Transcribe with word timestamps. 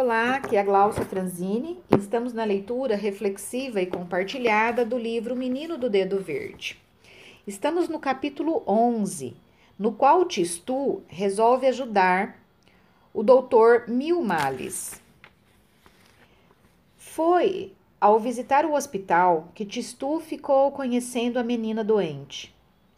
Olá, 0.00 0.36
aqui 0.36 0.54
é 0.54 0.60
a 0.60 0.62
Glaucia 0.62 1.04
Franzini 1.04 1.82
e 1.90 1.98
estamos 1.98 2.32
na 2.32 2.44
leitura 2.44 2.94
reflexiva 2.94 3.82
e 3.82 3.86
compartilhada 3.86 4.84
do 4.84 4.96
livro 4.96 5.34
Menino 5.34 5.76
do 5.76 5.90
Dedo 5.90 6.20
Verde. 6.20 6.80
Estamos 7.44 7.88
no 7.88 7.98
capítulo 7.98 8.62
11, 8.64 9.36
no 9.76 9.90
qual 9.90 10.24
Tistu 10.24 11.02
resolve 11.08 11.66
ajudar 11.66 12.40
o 13.12 13.24
doutor 13.24 13.88
Mil 13.88 14.22
Males. 14.22 15.02
Foi 16.96 17.72
ao 18.00 18.20
visitar 18.20 18.64
o 18.64 18.74
hospital 18.74 19.48
que 19.52 19.66
Tistu 19.66 20.20
ficou 20.20 20.70
conhecendo 20.70 21.40
a 21.40 21.42
menina 21.42 21.82
doente. 21.82 22.54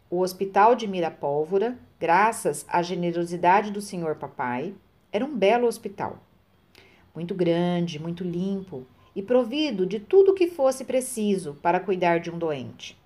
O 0.07 0.19
hospital 0.19 0.75
de 0.75 0.87
Mirapólvora, 0.87 1.75
graças 1.99 2.63
à 2.69 2.83
generosidade 2.83 3.71
do 3.71 3.81
senhor 3.81 4.17
papai, 4.17 4.75
era 5.11 5.25
um 5.25 5.35
belo 5.35 5.65
hospital 5.65 6.19
muito 7.13 7.33
grande, 7.35 7.99
muito 7.99 8.23
limpo 8.23 8.85
e 9.15 9.21
provido 9.21 9.85
de 9.85 9.99
tudo 9.99 10.31
o 10.31 10.35
que 10.35 10.47
fosse 10.47 10.85
preciso 10.85 11.57
para 11.61 11.79
cuidar 11.79 12.19
de 12.19 12.31
um 12.31 12.37
doente. 12.37 12.97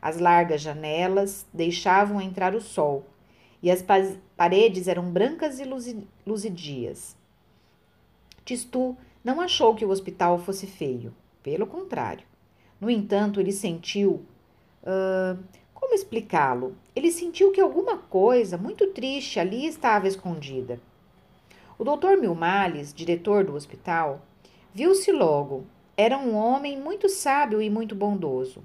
As 0.00 0.18
largas 0.18 0.60
janelas 0.60 1.46
deixavam 1.52 2.20
entrar 2.20 2.54
o 2.54 2.60
sol 2.60 3.04
e 3.62 3.70
as 3.70 3.84
paredes 4.36 4.86
eram 4.86 5.10
brancas 5.10 5.58
e 5.58 5.64
luzidias. 6.26 7.16
Tistu 8.44 8.96
não 9.24 9.40
achou 9.40 9.74
que 9.74 9.84
o 9.84 9.90
hospital 9.90 10.38
fosse 10.38 10.66
feio, 10.66 11.14
pelo 11.42 11.66
contrário. 11.66 12.26
No 12.80 12.88
entanto, 12.88 13.40
ele 13.40 13.52
sentiu. 13.52 14.22
Uh, 14.82 15.38
como 15.74 15.94
explicá-lo? 15.94 16.76
Ele 16.94 17.10
sentiu 17.10 17.50
que 17.50 17.60
alguma 17.60 17.98
coisa 17.98 18.56
muito 18.56 18.86
triste 18.88 19.40
ali 19.40 19.66
estava 19.66 20.08
escondida. 20.08 20.80
O 21.78 21.84
doutor 21.84 22.16
Milmales, 22.16 22.92
diretor 22.92 23.44
do 23.44 23.54
hospital, 23.54 24.20
viu-se 24.74 25.12
logo. 25.12 25.64
Era 25.96 26.18
um 26.18 26.34
homem 26.34 26.76
muito 26.76 27.08
sábio 27.08 27.62
e 27.62 27.70
muito 27.70 27.94
bondoso. 27.94 28.64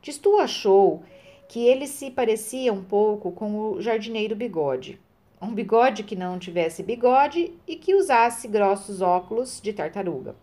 Tistu 0.00 0.38
achou 0.38 1.04
que 1.48 1.64
ele 1.64 1.86
se 1.86 2.10
parecia 2.10 2.72
um 2.72 2.82
pouco 2.82 3.30
com 3.30 3.56
o 3.60 3.80
jardineiro 3.80 4.34
Bigode. 4.34 5.00
Um 5.40 5.54
bigode 5.54 6.02
que 6.02 6.16
não 6.16 6.36
tivesse 6.36 6.82
bigode 6.82 7.52
e 7.64 7.76
que 7.76 7.94
usasse 7.94 8.48
grossos 8.48 9.00
óculos 9.00 9.60
de 9.60 9.72
tartaruga. 9.72 10.34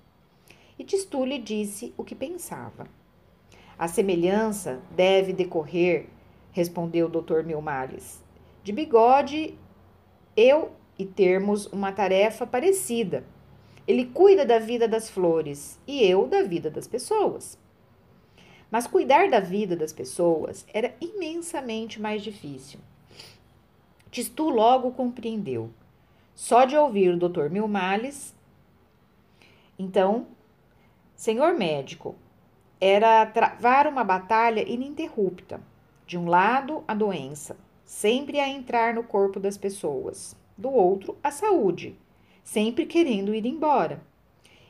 E 0.78 0.86
Tistu 0.86 1.26
lhe 1.26 1.38
disse 1.38 1.94
o 1.98 2.06
que 2.06 2.16
pensava. 2.16 2.88
A 3.78 3.90
semelhança 3.90 4.82
deve 4.92 5.34
decorrer, 5.34 6.08
respondeu 6.54 7.08
o 7.08 7.10
doutor 7.10 7.44
Milmales. 7.44 8.24
De 8.64 8.72
bigode, 8.72 9.58
eu 10.36 10.72
e 11.00 11.06
termos 11.06 11.66
uma 11.68 11.94
tarefa 11.94 12.46
parecida. 12.46 13.24
Ele 13.88 14.06
cuida 14.06 14.46
da 14.46 14.60
vida 14.60 14.86
das 14.86 15.10
flores 15.10 15.80
e 15.88 16.04
eu 16.04 16.28
da 16.28 16.44
vida 16.44 16.70
das 16.70 16.88
pessoas. 16.88 17.58
Mas 18.70 18.86
cuidar 18.86 19.30
da 19.30 19.40
vida 19.40 19.76
das 19.78 19.94
pessoas 19.94 20.66
era 20.74 20.94
imensamente 21.00 22.00
mais 22.00 22.22
difícil. 22.22 22.82
Tistu 24.12 24.50
logo 24.50 24.92
compreendeu. 24.92 25.72
Só 26.36 26.66
de 26.66 26.76
ouvir 26.76 27.14
o 27.14 27.18
Dr. 27.18 27.50
Milmales. 27.50 28.36
Então, 29.78 30.28
senhor 31.16 31.54
médico, 31.54 32.16
era 32.80 33.26
travar 33.26 33.88
uma 33.88 34.04
batalha 34.04 34.68
ininterrupta. 34.70 35.62
De 36.06 36.18
um 36.18 36.28
lado, 36.28 36.84
a 36.88 36.94
doença, 36.94 37.58
sempre 37.86 38.40
a 38.40 38.48
entrar 38.48 38.94
no 38.94 39.04
corpo 39.04 39.40
das 39.40 39.58
pessoas 39.58 40.39
do 40.60 40.70
outro 40.70 41.18
a 41.24 41.32
saúde, 41.32 41.96
sempre 42.44 42.86
querendo 42.86 43.34
ir 43.34 43.46
embora. 43.46 44.04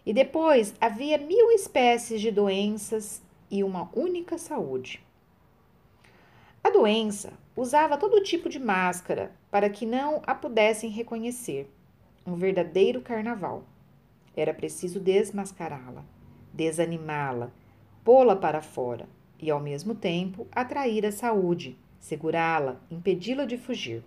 E 0.05 0.13
depois 0.13 0.73
havia 0.79 1.17
mil 1.17 1.51
espécies 1.51 2.21
de 2.21 2.31
doenças 2.31 3.21
e 3.49 3.63
uma 3.63 3.89
única 3.93 4.37
saúde. 4.37 5.03
A 6.63 6.69
doença 6.69 7.33
usava 7.55 7.97
todo 7.97 8.21
tipo 8.21 8.47
de 8.47 8.59
máscara 8.59 9.31
para 9.49 9.69
que 9.69 9.85
não 9.85 10.21
a 10.27 10.35
pudessem 10.35 10.89
reconhecer. 10.89 11.69
Um 12.25 12.35
verdadeiro 12.35 13.01
carnaval. 13.01 13.63
Era 14.35 14.53
preciso 14.53 14.99
desmascará-la, 14.99 16.05
desanimá-la, 16.53 17.51
pô-la 18.03 18.35
para 18.35 18.61
fora 18.61 19.07
e, 19.39 19.49
ao 19.49 19.59
mesmo 19.59 19.95
tempo, 19.95 20.47
atrair 20.51 21.05
a 21.05 21.11
saúde, 21.11 21.77
segurá-la, 21.99 22.79
impedi-la 22.91 23.45
de 23.45 23.57
fugir. 23.57 24.03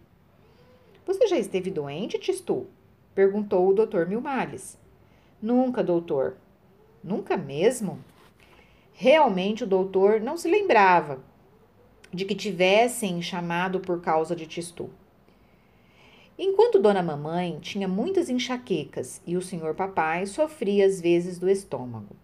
Você 1.04 1.26
já 1.26 1.38
esteve 1.38 1.70
doente, 1.70 2.18
Tistu? 2.18 2.66
Perguntou 3.14 3.68
o 3.68 3.74
doutor 3.74 4.06
Milmales. 4.06 4.78
Nunca, 5.40 5.82
doutor. 5.82 6.36
Nunca 7.02 7.36
mesmo? 7.36 7.98
Realmente 8.92 9.64
o 9.64 9.66
doutor 9.66 10.20
não 10.20 10.36
se 10.36 10.48
lembrava 10.48 11.20
de 12.12 12.24
que 12.24 12.34
tivessem 12.34 13.20
chamado 13.20 13.80
por 13.80 14.00
causa 14.00 14.36
de 14.36 14.46
Tistu. 14.46 14.90
Enquanto 16.38 16.78
Dona 16.78 17.02
Mamãe 17.02 17.58
tinha 17.60 17.88
muitas 17.88 18.28
enxaquecas 18.28 19.20
e 19.26 19.36
o 19.36 19.42
senhor 19.42 19.74
papai 19.74 20.26
sofria 20.26 20.86
às 20.86 21.00
vezes 21.00 21.38
do 21.38 21.48
estômago. 21.48 22.14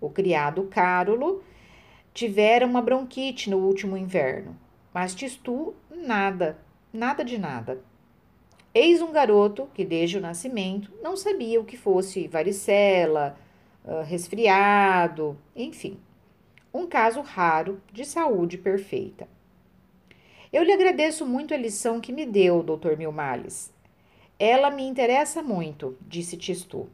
O 0.00 0.10
criado 0.10 0.64
Cárulo 0.64 1.42
tivera 2.12 2.66
uma 2.66 2.82
bronquite 2.82 3.48
no 3.48 3.58
último 3.58 3.96
inverno, 3.96 4.56
mas 4.92 5.14
Tistu 5.14 5.74
nada, 5.90 6.58
nada 6.92 7.24
de 7.24 7.38
nada. 7.38 7.82
Eis 8.72 9.02
um 9.02 9.10
garoto 9.10 9.68
que, 9.74 9.84
desde 9.84 10.16
o 10.16 10.20
nascimento, 10.20 10.92
não 11.02 11.16
sabia 11.16 11.60
o 11.60 11.64
que 11.64 11.76
fosse 11.76 12.28
varicela, 12.28 13.36
ah, 13.84 14.02
resfriado, 14.02 15.36
enfim, 15.56 15.98
um 16.72 16.86
caso 16.86 17.20
raro 17.20 17.80
de 17.92 18.04
saúde 18.04 18.56
perfeita. 18.56 19.26
Eu 20.52 20.62
lhe 20.62 20.72
agradeço 20.72 21.26
muito 21.26 21.52
a 21.52 21.56
lição 21.56 22.00
que 22.00 22.12
me 22.12 22.24
deu, 22.24 22.62
Dr. 22.62 22.96
Milmales. 22.96 23.72
Ela 24.38 24.70
me 24.70 24.84
interessa 24.84 25.42
muito, 25.42 25.96
disse 26.06 26.36
Tistu. 26.36 26.88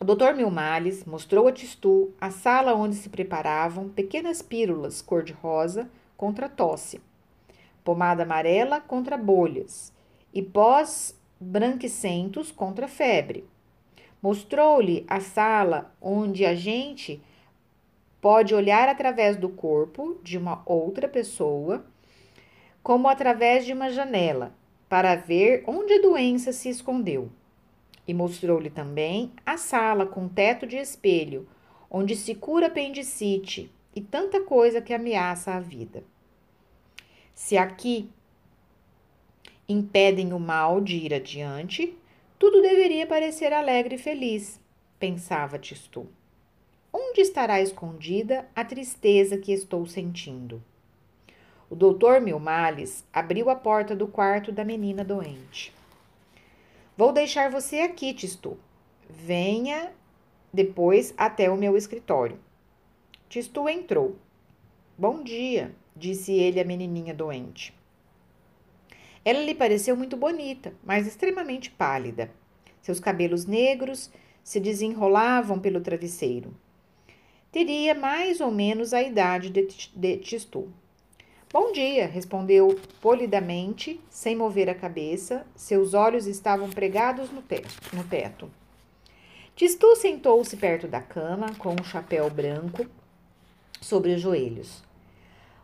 O 0.00 0.04
Dr. 0.04 0.34
Milmales 0.36 1.04
mostrou 1.04 1.48
a 1.48 1.52
Tistu 1.52 2.12
a 2.20 2.30
sala 2.30 2.74
onde 2.74 2.94
se 2.94 3.08
preparavam 3.08 3.88
pequenas 3.88 4.40
pílulas 4.40 5.02
cor-de-rosa 5.02 5.90
contra 6.16 6.48
tosse, 6.48 7.00
pomada 7.82 8.22
amarela 8.22 8.80
contra 8.80 9.16
bolhas 9.16 9.92
e 10.32 10.42
pós-branquicentos 10.42 12.50
contra 12.50 12.86
a 12.86 12.88
febre. 12.88 13.44
Mostrou-lhe 14.20 15.04
a 15.08 15.20
sala 15.20 15.94
onde 16.00 16.44
a 16.44 16.54
gente 16.54 17.22
pode 18.20 18.54
olhar 18.54 18.88
através 18.88 19.36
do 19.36 19.48
corpo 19.48 20.18
de 20.22 20.36
uma 20.36 20.62
outra 20.66 21.08
pessoa, 21.08 21.84
como 22.82 23.08
através 23.08 23.64
de 23.64 23.72
uma 23.72 23.90
janela, 23.90 24.54
para 24.88 25.14
ver 25.14 25.62
onde 25.66 25.92
a 25.92 26.02
doença 26.02 26.52
se 26.52 26.68
escondeu. 26.68 27.30
E 28.06 28.14
mostrou-lhe 28.14 28.70
também 28.70 29.32
a 29.44 29.56
sala 29.56 30.06
com 30.06 30.28
teto 30.28 30.66
de 30.66 30.76
espelho, 30.76 31.46
onde 31.90 32.16
se 32.16 32.34
cura 32.34 32.66
apendicite 32.66 33.70
e 33.94 34.00
tanta 34.00 34.40
coisa 34.40 34.80
que 34.80 34.94
ameaça 34.94 35.52
a 35.52 35.60
vida. 35.60 36.02
Se 37.34 37.56
aqui 37.56 38.10
impedem 39.68 40.32
o 40.32 40.38
mal 40.38 40.80
de 40.80 40.96
ir 40.96 41.12
adiante, 41.12 41.96
tudo 42.38 42.62
deveria 42.62 43.06
parecer 43.06 43.52
alegre 43.52 43.96
e 43.96 43.98
feliz, 43.98 44.60
pensava 44.98 45.58
Tistu. 45.58 46.06
Onde 46.92 47.20
estará 47.20 47.60
escondida 47.60 48.48
a 48.56 48.64
tristeza 48.64 49.36
que 49.36 49.52
estou 49.52 49.86
sentindo? 49.86 50.62
O 51.68 51.76
doutor 51.76 52.20
Milmales 52.20 53.04
abriu 53.12 53.50
a 53.50 53.54
porta 53.54 53.94
do 53.94 54.08
quarto 54.08 54.50
da 54.50 54.64
menina 54.64 55.04
doente. 55.04 55.74
Vou 56.96 57.12
deixar 57.12 57.50
você 57.50 57.80
aqui, 57.80 58.14
Tistu. 58.14 58.56
Venha 59.08 59.92
depois 60.52 61.12
até 61.16 61.50
o 61.50 61.56
meu 61.56 61.76
escritório. 61.76 62.40
Tistu 63.28 63.68
entrou. 63.68 64.16
Bom 64.96 65.22
dia, 65.22 65.74
disse 65.94 66.32
ele 66.32 66.58
à 66.58 66.64
menininha 66.64 67.12
doente. 67.12 67.77
Ela 69.24 69.42
lhe 69.42 69.54
pareceu 69.54 69.96
muito 69.96 70.16
bonita, 70.16 70.72
mas 70.84 71.06
extremamente 71.06 71.70
pálida. 71.70 72.30
Seus 72.80 73.00
cabelos 73.00 73.44
negros 73.44 74.10
se 74.42 74.58
desenrolavam 74.58 75.58
pelo 75.58 75.80
travesseiro. 75.80 76.54
Teria 77.52 77.94
mais 77.94 78.40
ou 78.40 78.50
menos 78.50 78.92
a 78.92 79.02
idade 79.02 79.50
de, 79.50 79.66
de. 79.94 80.20
Bom 81.50 81.72
dia, 81.72 82.06
respondeu 82.06 82.78
polidamente, 83.00 83.98
sem 84.10 84.36
mover 84.36 84.68
a 84.68 84.74
cabeça. 84.74 85.46
Seus 85.56 85.94
olhos 85.94 86.26
estavam 86.26 86.68
pregados 86.68 87.30
no, 87.30 87.40
pé, 87.40 87.62
no 87.92 88.04
teto. 88.04 88.50
Tistu 89.56 89.96
sentou-se 89.96 90.56
perto 90.56 90.86
da 90.86 91.00
cama, 91.00 91.54
com 91.58 91.74
um 91.74 91.84
chapéu 91.84 92.30
branco 92.30 92.86
sobre 93.80 94.14
os 94.14 94.20
joelhos. 94.20 94.87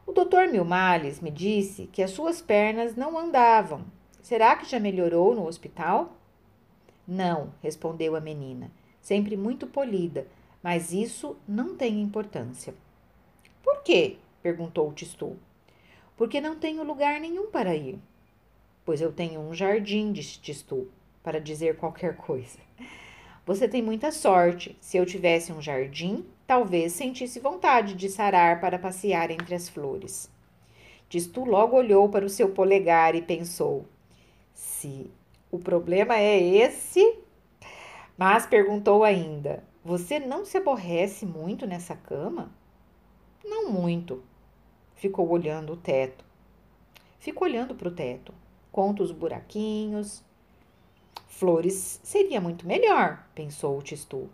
O 0.06 0.12
doutor 0.12 0.48
Milmales 0.48 1.20
me 1.20 1.30
disse 1.30 1.86
que 1.86 2.02
as 2.02 2.10
suas 2.10 2.42
pernas 2.42 2.94
não 2.94 3.18
andavam. 3.18 3.84
Será 4.20 4.54
que 4.54 4.68
já 4.68 4.78
melhorou 4.78 5.34
no 5.34 5.46
hospital? 5.46 6.16
Não, 7.08 7.52
respondeu 7.62 8.14
a 8.14 8.20
menina, 8.20 8.70
sempre 9.00 9.36
muito 9.36 9.66
polida, 9.66 10.26
mas 10.62 10.92
isso 10.92 11.36
não 11.48 11.74
tem 11.74 12.00
importância. 12.00 12.74
Por 13.62 13.82
quê? 13.82 14.16
perguntou 14.42 14.92
Tistu. 14.92 15.36
Porque 16.16 16.40
não 16.40 16.56
tenho 16.56 16.84
lugar 16.84 17.18
nenhum 17.18 17.50
para 17.50 17.74
ir. 17.74 17.98
Pois 18.84 19.00
eu 19.00 19.10
tenho 19.10 19.40
um 19.40 19.54
jardim, 19.54 20.12
disse 20.12 20.38
Tistu, 20.38 20.88
para 21.22 21.40
dizer 21.40 21.76
qualquer 21.76 22.16
coisa. 22.16 22.58
Você 23.46 23.66
tem 23.66 23.82
muita 23.82 24.10
sorte. 24.10 24.76
Se 24.80 24.96
eu 24.96 25.04
tivesse 25.04 25.52
um 25.52 25.60
jardim, 25.60 26.24
talvez 26.46 26.93
sentisse 26.93 27.41
vontade 27.41 27.94
de 27.94 28.08
sarar 28.08 28.61
para 28.61 28.79
passear 28.79 29.31
entre 29.31 29.55
as 29.55 29.69
flores. 29.69 30.31
Tistu 31.08 31.44
logo 31.44 31.76
olhou 31.76 32.08
para 32.08 32.25
o 32.25 32.29
seu 32.29 32.50
polegar 32.50 33.14
e 33.14 33.23
pensou: 33.23 33.87
se 34.52 35.11
o 35.50 35.58
problema 35.58 36.17
é 36.17 36.43
esse. 36.43 37.19
Mas 38.17 38.46
perguntou 38.46 39.05
ainda: 39.05 39.64
Você 39.85 40.19
não 40.19 40.44
se 40.44 40.56
aborrece 40.56 41.26
muito 41.26 41.67
nessa 41.67 41.96
cama? 41.96 42.52
Não 43.44 43.70
muito. 43.70 44.23
Ficou 44.94 45.29
olhando 45.29 45.73
o 45.73 45.76
teto. 45.76 46.25
Ficou 47.19 47.47
olhando 47.47 47.75
para 47.75 47.88
o 47.88 47.94
teto. 47.94 48.32
Conta 48.70 49.02
os 49.02 49.12
buraquinhos, 49.12 50.25
Flores 51.35 52.00
seria 52.05 52.40
muito 52.40 52.67
melhor, 52.67 53.26
pensou 53.35 53.76
o 53.76 53.82
Tistu, 53.82 54.31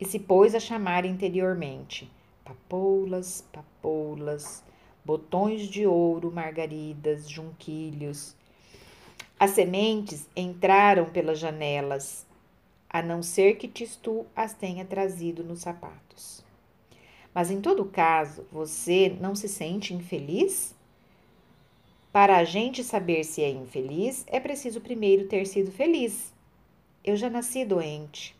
e 0.00 0.04
se 0.04 0.18
pôs 0.18 0.54
a 0.54 0.60
chamar 0.60 1.04
interiormente: 1.04 2.10
papoulas, 2.44 3.44
papoulas, 3.52 4.62
botões 5.04 5.62
de 5.62 5.86
ouro, 5.86 6.30
margaridas, 6.30 7.28
junquilhos. 7.28 8.34
As 9.38 9.50
sementes 9.50 10.28
entraram 10.34 11.06
pelas 11.06 11.38
janelas, 11.38 12.26
a 12.88 13.02
não 13.02 13.22
ser 13.22 13.56
que 13.56 13.68
Tistu 13.68 14.26
as 14.34 14.54
tenha 14.54 14.84
trazido 14.84 15.44
nos 15.44 15.60
sapatos. 15.60 16.44
Mas 17.34 17.50
em 17.50 17.60
todo 17.60 17.84
caso, 17.84 18.46
você 18.50 19.14
não 19.20 19.34
se 19.34 19.48
sente 19.48 19.92
infeliz? 19.92 20.74
Para 22.10 22.38
a 22.38 22.44
gente 22.44 22.82
saber 22.82 23.24
se 23.24 23.42
é 23.42 23.50
infeliz, 23.50 24.24
é 24.26 24.40
preciso 24.40 24.80
primeiro 24.80 25.28
ter 25.28 25.46
sido 25.46 25.70
feliz. 25.70 26.32
Eu 27.04 27.14
já 27.14 27.28
nasci 27.28 27.64
doente. 27.64 28.35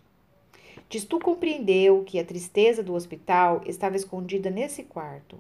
Tistu 0.89 1.19
compreendeu 1.19 2.05
que 2.05 2.19
a 2.19 2.25
tristeza 2.25 2.81
do 2.81 2.95
hospital 2.95 3.61
estava 3.67 3.97
escondida 3.97 4.51
nesse 4.51 4.85
quarto, 4.85 5.37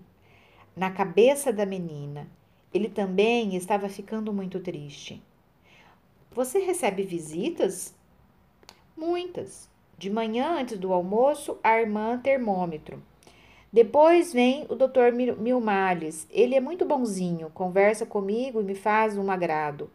na 0.74 0.90
cabeça 0.90 1.52
da 1.52 1.64
menina. 1.64 2.28
Ele 2.74 2.88
também 2.88 3.54
estava 3.54 3.88
ficando 3.88 4.32
muito 4.32 4.58
triste. 4.58 5.22
Você 6.32 6.58
recebe 6.58 7.04
visitas? 7.04 7.94
Muitas. 8.96 9.68
De 9.96 10.10
manhã, 10.10 10.58
antes 10.58 10.76
do 10.78 10.92
almoço, 10.92 11.58
a 11.62 11.80
irmã 11.80 12.18
termômetro. 12.18 13.00
Depois 13.72 14.32
vem 14.32 14.66
o 14.68 14.74
doutor 14.74 15.12
Milmales. 15.12 16.26
Ele 16.30 16.54
é 16.54 16.60
muito 16.60 16.84
bonzinho, 16.84 17.50
conversa 17.50 18.04
comigo 18.04 18.60
e 18.60 18.64
me 18.64 18.74
faz 18.74 19.16
um 19.16 19.30
agrado. 19.30 19.90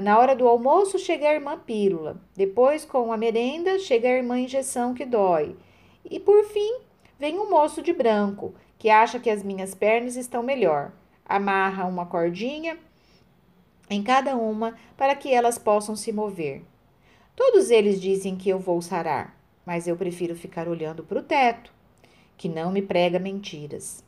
Na 0.00 0.18
hora 0.18 0.36
do 0.36 0.46
almoço 0.46 0.98
chega 0.98 1.28
a 1.28 1.34
irmã 1.34 1.58
pílula. 1.58 2.20
Depois, 2.34 2.84
com 2.84 3.12
a 3.12 3.16
merenda, 3.16 3.78
chega 3.78 4.08
a 4.08 4.12
irmã 4.12 4.38
injeção 4.38 4.92
que 4.92 5.06
dói. 5.06 5.56
E 6.04 6.20
por 6.20 6.44
fim, 6.44 6.80
vem 7.18 7.38
um 7.38 7.48
moço 7.48 7.82
de 7.82 7.92
branco, 7.92 8.54
que 8.78 8.90
acha 8.90 9.18
que 9.18 9.30
as 9.30 9.42
minhas 9.42 9.74
pernas 9.74 10.16
estão 10.16 10.42
melhor. 10.42 10.92
Amarra 11.24 11.86
uma 11.86 12.04
cordinha 12.04 12.78
em 13.88 14.02
cada 14.02 14.36
uma 14.36 14.76
para 14.96 15.14
que 15.14 15.32
elas 15.32 15.58
possam 15.58 15.96
se 15.96 16.12
mover. 16.12 16.62
Todos 17.34 17.70
eles 17.70 18.00
dizem 18.00 18.36
que 18.36 18.48
eu 18.48 18.58
vou 18.58 18.82
sarar, 18.82 19.38
mas 19.64 19.86
eu 19.88 19.96
prefiro 19.96 20.34
ficar 20.34 20.68
olhando 20.68 21.02
para 21.02 21.18
o 21.18 21.22
teto 21.22 21.72
que 22.36 22.48
não 22.48 22.70
me 22.70 22.82
prega 22.82 23.18
mentiras. 23.18 24.04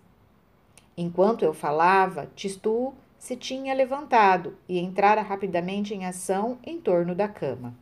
Enquanto 0.97 1.45
eu 1.45 1.55
falava, 1.55 2.29
Tistu 2.35 2.93
se 3.19 3.37
tinha 3.37 3.75
levantado 3.75 4.57
e 4.69 4.79
entrara 4.79 5.21
rapidamente 5.21 5.93
em 5.93 6.07
ação 6.07 6.59
em 6.65 6.81
torno 6.81 7.15
da 7.15 7.29
cama. 7.29 7.75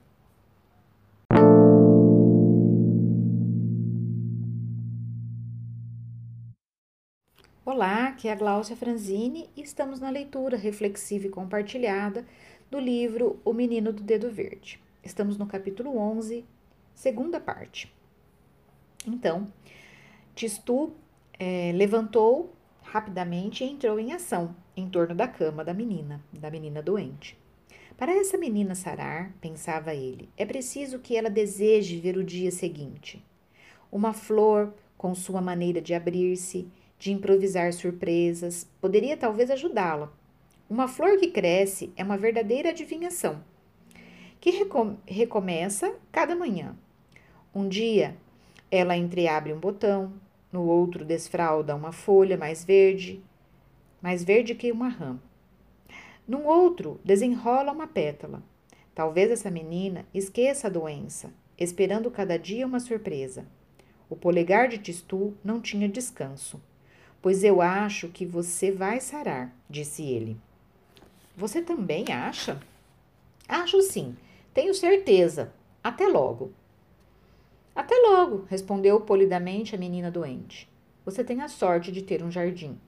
Olá, 7.64 8.08
aqui 8.08 8.28
é 8.28 8.32
a 8.32 8.36
Gláucia 8.36 8.76
Franzini 8.76 9.50
e 9.54 9.60
estamos 9.60 10.00
na 10.00 10.08
leitura 10.08 10.56
reflexiva 10.56 11.26
e 11.26 11.30
compartilhada 11.30 12.24
do 12.70 12.78
livro 12.78 13.38
O 13.44 13.52
Menino 13.52 13.92
do 13.92 14.02
Dedo 14.02 14.30
Verde. 14.30 14.80
Estamos 15.04 15.36
no 15.36 15.46
capítulo 15.46 15.98
11, 15.98 16.44
segunda 16.94 17.38
parte. 17.38 17.92
Então, 19.06 19.46
Tistu 20.34 20.92
é, 21.38 21.72
levantou 21.72 22.55
rapidamente 22.90 23.64
entrou 23.64 23.98
em 23.98 24.12
ação 24.12 24.54
em 24.76 24.88
torno 24.88 25.14
da 25.14 25.26
cama 25.26 25.64
da 25.64 25.74
menina, 25.74 26.22
da 26.32 26.50
menina 26.50 26.82
doente. 26.82 27.36
Para 27.96 28.12
essa 28.12 28.36
menina 28.36 28.74
sarar, 28.74 29.32
pensava 29.40 29.94
ele, 29.94 30.28
é 30.36 30.44
preciso 30.44 30.98
que 30.98 31.16
ela 31.16 31.30
deseje 31.30 31.98
ver 31.98 32.16
o 32.16 32.24
dia 32.24 32.50
seguinte. 32.50 33.24
Uma 33.90 34.12
flor, 34.12 34.74
com 34.96 35.14
sua 35.14 35.40
maneira 35.40 35.80
de 35.80 35.94
abrir-se, 35.94 36.68
de 36.98 37.12
improvisar 37.12 37.72
surpresas, 37.72 38.68
poderia 38.80 39.16
talvez 39.16 39.50
ajudá-la. 39.50 40.12
Uma 40.68 40.88
flor 40.88 41.16
que 41.18 41.28
cresce 41.28 41.92
é 41.96 42.04
uma 42.04 42.18
verdadeira 42.18 42.70
adivinhação, 42.70 43.42
que 44.40 44.50
recom 44.50 44.96
recomeça 45.06 45.94
cada 46.12 46.36
manhã. 46.36 46.76
Um 47.54 47.68
dia, 47.68 48.16
ela 48.70 48.96
entreabre 48.96 49.52
um 49.52 49.58
botão, 49.58 50.12
no 50.52 50.64
outro 50.64 51.04
desfralda 51.04 51.74
uma 51.74 51.92
folha 51.92 52.36
mais 52.36 52.64
verde, 52.64 53.22
mais 54.00 54.22
verde 54.22 54.54
que 54.54 54.70
uma 54.70 54.88
rã. 54.88 55.18
Num 56.26 56.46
outro, 56.46 57.00
desenrola 57.04 57.72
uma 57.72 57.86
pétala. 57.86 58.42
Talvez 58.94 59.30
essa 59.30 59.50
menina 59.50 60.06
esqueça 60.14 60.66
a 60.66 60.70
doença, 60.70 61.32
esperando 61.58 62.10
cada 62.10 62.38
dia 62.38 62.66
uma 62.66 62.80
surpresa. 62.80 63.46
O 64.08 64.16
polegar 64.16 64.68
de 64.68 64.78
Tistu 64.78 65.34
não 65.44 65.60
tinha 65.60 65.88
descanso. 65.88 66.60
Pois 67.20 67.42
eu 67.42 67.60
acho 67.60 68.08
que 68.08 68.24
você 68.24 68.70
vai 68.70 69.00
sarar, 69.00 69.54
disse 69.68 70.02
ele. 70.02 70.36
Você 71.36 71.60
também 71.60 72.06
acha? 72.10 72.60
Acho 73.48 73.82
sim, 73.82 74.16
tenho 74.54 74.72
certeza. 74.74 75.52
Até 75.82 76.06
logo. 76.06 76.52
Até 77.76 77.94
logo, 77.94 78.46
respondeu 78.48 78.98
polidamente 79.02 79.74
a 79.74 79.78
menina 79.78 80.10
doente. 80.10 80.66
Você 81.04 81.22
tem 81.22 81.42
a 81.42 81.48
sorte 81.48 81.92
de 81.92 82.00
ter 82.00 82.22
um 82.22 82.30
jardim. 82.30 82.80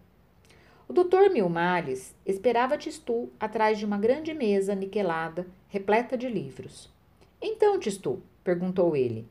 O 0.88 0.94
doutor 0.94 1.28
Milmales 1.28 2.16
esperava 2.24 2.78
Tistu 2.78 3.28
atrás 3.38 3.78
de 3.78 3.84
uma 3.84 3.98
grande 3.98 4.32
mesa 4.32 4.74
niquelada, 4.74 5.46
repleta 5.68 6.16
de 6.16 6.26
livros. 6.26 6.90
Então, 7.40 7.78
Tistu, 7.78 8.22
perguntou 8.42 8.96
ele, 8.96 9.28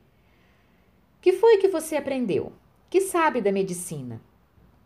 que 1.20 1.34
foi 1.34 1.58
que 1.58 1.68
você 1.68 1.96
aprendeu? 1.96 2.54
Que 2.88 3.02
sabe 3.02 3.42
da 3.42 3.52
medicina? 3.52 4.22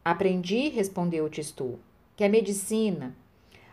Aprendi, 0.06 0.70
respondeu 0.70 1.30
Tistu, 1.30 1.78
que 2.16 2.24
a 2.24 2.30
medicina 2.30 3.14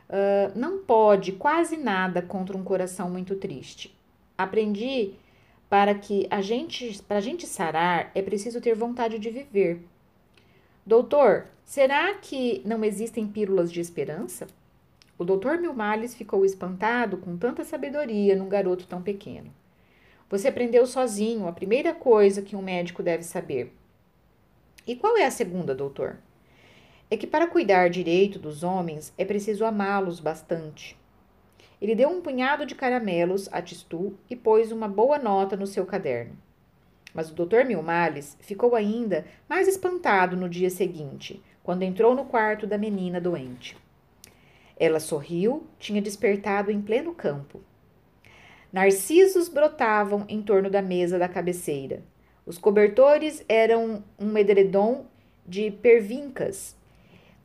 uh, 0.09 0.59
não 0.59 0.78
pode 0.78 1.31
quase 1.31 1.76
nada 1.76 2.21
contra 2.21 2.57
um 2.57 2.64
coração 2.64 3.09
muito 3.09 3.37
triste. 3.37 3.97
Aprendi 4.37 5.14
para 5.69 5.95
que 5.95 6.27
a 6.31 6.41
gente, 6.41 7.03
para 7.03 7.19
a 7.19 7.21
gente 7.21 7.47
sarar, 7.47 8.11
é 8.15 8.23
preciso 8.23 8.61
ter 8.61 8.75
vontade 8.75 9.19
de 9.19 9.31
viver. 9.31 9.83
Doutor, 10.85 11.47
será 11.65 12.15
que 12.15 12.63
não 12.65 12.83
existem 12.83 13.27
pílulas 13.27 13.71
de 13.71 13.81
esperança? 13.81 14.47
O 15.19 15.25
doutor 15.25 15.59
Milmales 15.59 16.15
ficou 16.15 16.45
espantado 16.45 17.19
com 17.19 17.37
tanta 17.37 17.65
sabedoria 17.65 18.37
num 18.37 18.49
garoto 18.49 18.87
tão 18.87 19.03
pequeno. 19.03 19.53
Você 20.31 20.49
aprendeu 20.49 20.87
sozinho 20.87 21.49
a 21.49 21.53
primeira 21.53 21.93
coisa 21.93 22.41
que 22.41 22.55
um 22.55 22.63
médico 22.63 23.03
deve 23.03 23.23
saber. 23.23 23.75
E 24.87 24.95
qual 24.95 25.19
é 25.19 25.27
a 25.27 25.31
segunda, 25.31 25.75
doutor? 25.75 26.19
É 27.11 27.17
que 27.17 27.27
para 27.27 27.47
cuidar 27.47 27.91
direito 27.91 28.39
dos 28.39 28.63
homens 28.63 29.13
é 29.19 29.25
preciso 29.25 29.65
amá-los 29.65 30.21
bastante. 30.21 30.97
Ele 31.80 31.94
deu 31.94 32.08
um 32.08 32.20
punhado 32.20 32.66
de 32.66 32.75
caramelos 32.75 33.49
a 33.52 33.62
Tistu 33.62 34.18
e 34.28 34.35
pôs 34.35 34.73
uma 34.73 34.88
boa 34.88 35.18
nota 35.18 35.56
no 35.56 35.66
seu 35.66 35.87
caderno. 35.87 36.37
Mas 37.14 37.30
o 37.30 37.35
Dr. 37.35 37.64
Milmales 37.64 38.37
ficou 38.40 38.75
ainda 38.75 39.25
mais 39.49 39.68
espantado 39.68 40.37
no 40.37 40.49
dia 40.49 40.70
seguinte, 40.70 41.42
quando 41.62 41.82
entrou 41.82 42.14
no 42.14 42.25
quarto 42.25 42.66
da 42.66 42.76
menina 42.76 43.20
doente. 43.20 43.76
Ela 44.78 45.00
sorriu, 45.00 45.66
tinha 45.78 46.00
despertado 46.00 46.70
em 46.70 46.80
pleno 46.80 47.14
campo. 47.14 47.61
Narcisos 48.73 49.49
brotavam 49.49 50.25
em 50.28 50.42
torno 50.42 50.68
da 50.68 50.82
mesa 50.82 51.18
da 51.18 51.28
cabeceira. 51.28 52.02
Os 52.44 52.58
cobertores 52.58 53.44
eram 53.49 54.04
um 54.18 54.37
edredom 54.37 55.06
de 55.47 55.70
pervincas. 55.70 56.76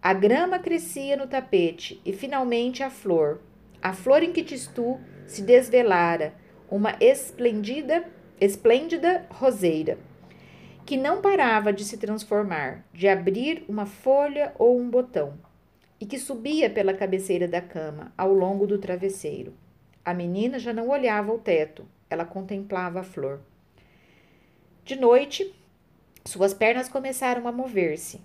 A 0.01 0.13
grama 0.13 0.59
crescia 0.59 1.15
no 1.15 1.27
tapete 1.27 2.01
e 2.05 2.11
finalmente 2.11 2.83
a 2.83 2.89
flor, 2.89 3.39
a 3.83 3.91
flor 3.91 4.23
em 4.23 4.31
que 4.31 4.45
Tistu 4.45 4.97
se 5.27 5.41
desvelara, 5.41 6.33
uma 6.71 6.95
esplendida, 7.01 8.05
esplêndida 8.39 9.25
roseira, 9.29 9.97
que 10.85 10.95
não 10.95 11.21
parava 11.21 11.73
de 11.73 11.83
se 11.83 11.97
transformar, 11.97 12.85
de 12.93 13.09
abrir 13.09 13.65
uma 13.67 13.85
folha 13.85 14.55
ou 14.57 14.79
um 14.79 14.89
botão, 14.89 15.37
e 15.99 16.05
que 16.05 16.17
subia 16.17 16.69
pela 16.69 16.93
cabeceira 16.93 17.45
da 17.45 17.59
cama, 17.59 18.13
ao 18.17 18.31
longo 18.33 18.65
do 18.65 18.77
travesseiro. 18.77 19.53
A 20.05 20.13
menina 20.13 20.59
já 20.59 20.71
não 20.71 20.87
olhava 20.87 21.33
o 21.33 21.39
teto, 21.39 21.85
ela 22.09 22.23
contemplava 22.23 23.01
a 23.01 23.03
flor. 23.03 23.41
De 24.85 24.95
noite, 24.95 25.53
suas 26.23 26.53
pernas 26.53 26.87
começaram 26.87 27.49
a 27.49 27.51
mover-se. 27.51 28.21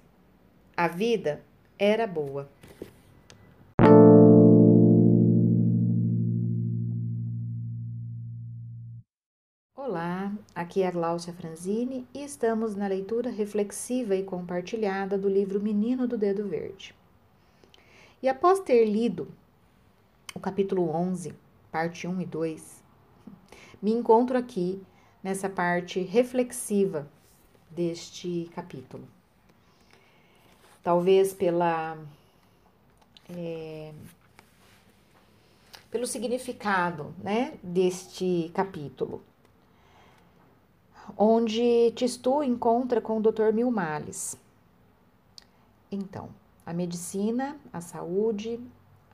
A 0.76 0.86
vida 0.86 1.42
era 1.76 2.06
boa. 2.06 2.48
Aqui 10.54 10.82
é 10.82 10.86
a 10.86 10.90
Gláucia 10.90 11.32
Franzini 11.32 12.06
e 12.12 12.22
estamos 12.22 12.74
na 12.74 12.86
leitura 12.86 13.30
reflexiva 13.30 14.14
e 14.14 14.22
compartilhada 14.22 15.16
do 15.16 15.28
livro 15.28 15.60
Menino 15.60 16.06
do 16.06 16.18
Dedo 16.18 16.46
Verde. 16.46 16.94
E 18.22 18.28
após 18.28 18.60
ter 18.60 18.84
lido 18.84 19.28
o 20.34 20.40
capítulo 20.40 20.90
11, 20.90 21.34
parte 21.70 22.06
1 22.06 22.20
e 22.20 22.26
2, 22.26 22.82
me 23.80 23.92
encontro 23.92 24.36
aqui 24.36 24.82
nessa 25.22 25.48
parte 25.48 26.00
reflexiva 26.00 27.08
deste 27.70 28.50
capítulo. 28.54 29.06
Talvez 30.82 31.32
pela 31.32 31.98
é, 33.30 33.92
pelo 35.90 36.06
significado 36.06 37.14
né, 37.18 37.58
deste 37.62 38.50
capítulo, 38.54 39.22
onde 41.16 41.92
Tistu 41.92 42.42
encontra 42.42 43.00
com 43.00 43.18
o 43.18 43.22
Dr. 43.22 43.52
Milmales. 43.52 44.38
Então, 45.90 46.28
a 46.64 46.72
medicina, 46.72 47.56
a 47.72 47.80
saúde, 47.80 48.60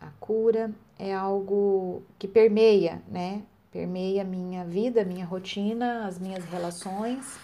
a 0.00 0.10
cura 0.18 0.72
é 0.98 1.14
algo 1.14 2.02
que 2.18 2.26
permeia, 2.26 3.02
né? 3.08 3.42
Permeia 3.70 4.22
a 4.22 4.24
minha 4.24 4.64
vida, 4.64 5.02
a 5.02 5.04
minha 5.04 5.24
rotina, 5.24 6.06
as 6.06 6.18
minhas 6.18 6.44
relações. 6.44 7.38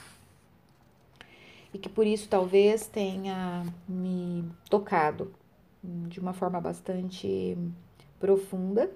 E 1.73 1.79
que 1.79 1.89
por 1.89 2.07
isso 2.07 2.29
talvez 2.29 2.87
tenha 2.87 3.65
me 3.89 4.45
tocado 4.69 5.33
de 5.83 6.21
uma 6.21 6.33
forma 6.33 6.61
bastante 6.61 7.57
profunda. 8.19 8.91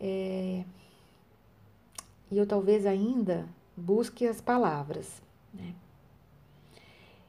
É, 0.00 0.64
e 2.30 2.38
eu 2.38 2.46
talvez 2.46 2.86
ainda 2.86 3.46
busque 3.78 4.26
as 4.26 4.40
palavras. 4.40 5.22
Né? 5.54 5.74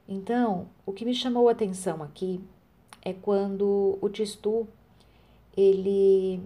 Então, 0.08 0.68
o 0.86 0.92
que 0.92 1.06
me 1.06 1.14
chamou 1.14 1.48
a 1.48 1.52
atenção 1.52 2.02
aqui 2.02 2.42
é 3.02 3.14
quando 3.14 3.98
o 4.02 4.10
Tistu 4.10 4.68
ele 5.56 6.42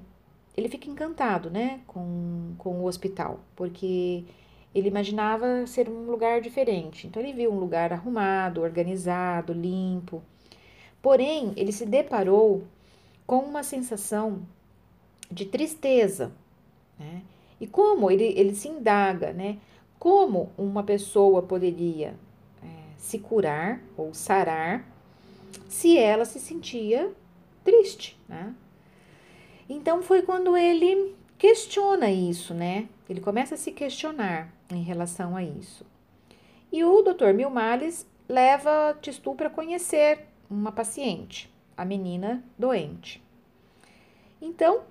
ele 0.55 0.69
fica 0.69 0.88
encantado, 0.88 1.50
né, 1.50 1.81
com, 1.88 2.53
com 2.60 2.81
o 2.81 2.86
hospital, 2.86 3.39
porque 3.55 4.24
ele 4.74 4.88
imaginava 4.88 5.65
ser 5.65 5.89
um 5.89 6.05
lugar 6.05 6.41
diferente. 6.41 7.07
Então 7.07 7.22
ele 7.22 7.33
viu 7.33 7.51
um 7.51 7.60
lugar 7.60 7.91
arrumado, 7.91 8.62
organizado, 8.62 9.51
limpo. 9.51 10.22
Porém, 11.01 11.53
ele 11.55 11.72
se 11.72 11.86
deparou 11.86 12.63
com 13.25 13.39
uma 13.39 13.63
sensação 13.63 14.41
de 15.31 15.45
tristeza, 15.45 16.31
né? 17.00 17.22
E 17.60 17.67
como 17.67 18.12
ele, 18.12 18.25
ele 18.38 18.53
se 18.55 18.67
indaga, 18.67 19.31
né? 19.33 19.57
Como 20.03 20.51
uma 20.57 20.83
pessoa 20.83 21.41
poderia 21.41 22.13
é, 22.62 22.67
se 22.98 23.19
curar 23.19 23.81
ou 23.95 24.13
sarar 24.13 24.86
se 25.69 25.98
ela 25.98 26.25
se 26.25 26.41
sentia 26.41 27.10
triste, 27.63 28.19
né? 28.27 28.53
Então 29.69 30.03
foi 30.03 30.22
quando 30.22 30.57
ele 30.57 31.15
questiona 31.38 32.12
isso, 32.12 32.53
né? 32.53 32.89
Ele 33.10 33.22
começa 33.22 33.55
a 33.55 33.57
se 33.57 33.72
questionar 33.72 34.53
em 34.69 34.83
relação 34.83 35.38
a 35.38 35.41
isso. 35.41 35.86
E 36.69 36.83
o 36.83 37.01
Dr. 37.01 37.31
Milmales 37.33 38.05
leva 38.27 38.98
Tistu 39.01 39.33
para 39.36 39.50
conhecer 39.50 40.27
uma 40.50 40.74
paciente, 40.74 41.50
a 41.77 41.86
menina 41.86 42.43
doente. 42.60 43.24
Então, 44.41 44.81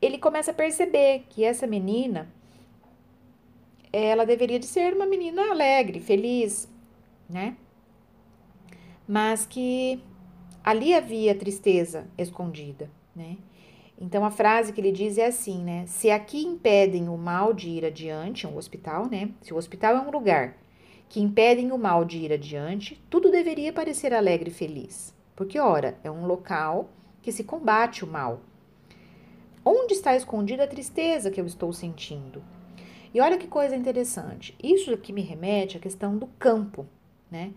ele 0.00 0.16
começa 0.16 0.52
a 0.52 0.54
perceber 0.54 1.24
que 1.28 1.42
essa 1.42 1.66
menina 1.66 2.28
ela 3.96 4.26
deveria 4.26 4.58
de 4.58 4.66
ser 4.66 4.94
uma 4.94 5.06
menina 5.06 5.50
alegre, 5.50 6.00
feliz, 6.00 6.68
né? 7.28 7.56
Mas 9.06 9.46
que 9.46 10.02
ali 10.64 10.94
havia 10.94 11.34
tristeza 11.34 12.06
escondida, 12.18 12.90
né? 13.14 13.36
Então 14.00 14.24
a 14.24 14.30
frase 14.30 14.72
que 14.72 14.80
ele 14.80 14.90
diz 14.90 15.18
é 15.18 15.26
assim, 15.26 15.62
né? 15.62 15.84
Se 15.86 16.10
aqui 16.10 16.42
impedem 16.42 17.08
o 17.08 17.16
mal 17.16 17.52
de 17.52 17.68
ir 17.68 17.84
adiante, 17.84 18.46
um 18.46 18.56
hospital, 18.56 19.08
né? 19.08 19.30
Se 19.40 19.54
o 19.54 19.56
hospital 19.56 19.96
é 19.96 20.00
um 20.00 20.10
lugar 20.10 20.56
que 21.08 21.20
impedem 21.20 21.70
o 21.70 21.78
mal 21.78 22.04
de 22.04 22.18
ir 22.18 22.32
adiante, 22.32 23.00
tudo 23.08 23.30
deveria 23.30 23.72
parecer 23.72 24.12
alegre 24.12 24.50
e 24.50 24.54
feliz. 24.54 25.14
Porque, 25.36 25.60
ora, 25.60 25.96
é 26.02 26.10
um 26.10 26.26
local 26.26 26.90
que 27.22 27.30
se 27.30 27.44
combate 27.44 28.04
o 28.04 28.08
mal. 28.08 28.40
Onde 29.64 29.94
está 29.94 30.16
escondida 30.16 30.64
a 30.64 30.68
tristeza 30.68 31.30
que 31.30 31.40
eu 31.40 31.46
estou 31.46 31.72
sentindo? 31.72 32.42
E 33.14 33.20
olha 33.20 33.38
que 33.38 33.46
coisa 33.46 33.76
interessante. 33.76 34.56
Isso 34.60 34.92
aqui 34.92 35.12
me 35.12 35.22
remete 35.22 35.76
à 35.76 35.80
questão 35.80 36.18
do 36.18 36.26
campo, 36.38 36.84
né? 37.30 37.54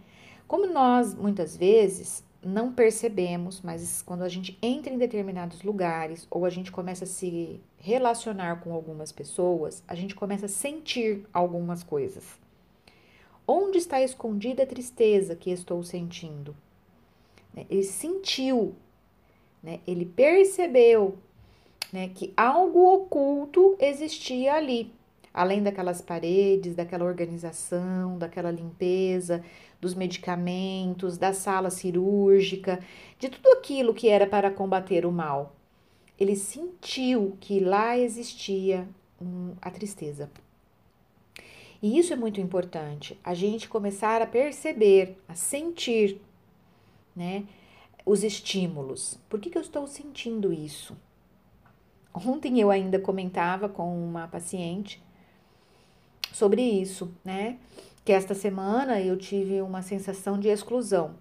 Como 0.48 0.68
nós 0.68 1.16
muitas 1.16 1.58
vezes 1.58 2.24
não 2.44 2.72
percebemos, 2.72 3.60
mas 3.62 4.04
quando 4.04 4.22
a 4.22 4.30
gente 4.30 4.58
entra 4.62 4.94
em 4.94 4.98
determinados 5.00 5.64
lugares 5.64 6.28
ou 6.30 6.46
a 6.46 6.50
gente 6.52 6.72
começa 6.72 7.06
a 7.06 7.08
se 7.08 7.60
relacionar 7.78 8.62
com 8.62 8.72
algumas 8.72 9.12
pessoas, 9.12 9.84
a 9.88 9.96
gente 9.96 10.14
começa 10.14 10.46
a 10.46 10.50
sentir 10.50 11.26
algumas 11.34 11.84
coisas. 11.84 12.24
Onde 13.48 13.80
está 13.80 14.02
escondida 14.02 14.62
a 14.62 14.68
tristeza 14.68 15.36
que 15.36 15.50
estou 15.50 15.82
sentindo? 15.84 16.56
Né, 17.54 17.66
ele 17.70 17.84
sentiu, 17.84 18.76
né? 19.64 19.80
ele 19.88 20.06
percebeu 20.06 21.18
né, 21.92 22.10
que 22.14 22.32
algo 22.38 22.94
oculto 22.94 23.76
existia 23.80 24.54
ali, 24.54 24.94
além 25.38 25.62
daquelas 25.62 26.02
paredes, 26.02 26.74
daquela 26.74 27.06
organização, 27.06 28.18
daquela 28.18 28.50
limpeza, 28.50 29.46
dos 29.80 29.94
medicamentos, 29.94 31.16
da 31.16 31.32
sala 31.32 31.70
cirúrgica, 31.70 32.80
de 33.20 33.30
tudo 33.30 33.48
aquilo 33.50 33.94
que 33.94 34.10
era 34.10 34.26
para 34.26 34.50
combater 34.50 35.06
o 35.06 35.12
mal. 35.12 35.56
Ele 36.20 36.36
sentiu 36.36 37.38
que 37.40 37.60
lá 37.60 37.96
existia 37.96 38.90
a 39.62 39.70
tristeza. 39.70 40.28
E 41.84 42.00
isso 42.00 42.14
é 42.14 42.16
muito 42.16 42.42
importante, 42.42 43.20
a 43.24 43.36
gente 43.36 43.70
começar 43.70 44.24
a 44.24 44.26
perceber, 44.26 45.20
a 45.28 45.36
sentir, 45.36 46.20
né, 47.16 47.44
os 48.04 48.24
estímulos. 48.24 49.20
Por 49.30 49.40
que, 49.40 49.52
que 49.52 49.58
eu 49.60 49.62
estou 49.62 49.86
sentindo 49.86 50.52
isso? 50.52 50.98
Ontem 52.12 52.60
eu 52.60 52.72
ainda 52.72 52.98
comentava 52.98 53.70
com 53.70 54.04
uma 54.04 54.28
paciente 54.28 55.06
sobre 56.38 56.62
isso, 56.62 57.12
né? 57.26 57.58
que 58.08 58.14
esta 58.14 58.34
semana 58.34 59.02
eu 59.02 59.18
tive 59.18 59.62
uma 59.62 59.82
sensação 59.82 60.40
de 60.40 60.48
exclusão. 60.48 61.16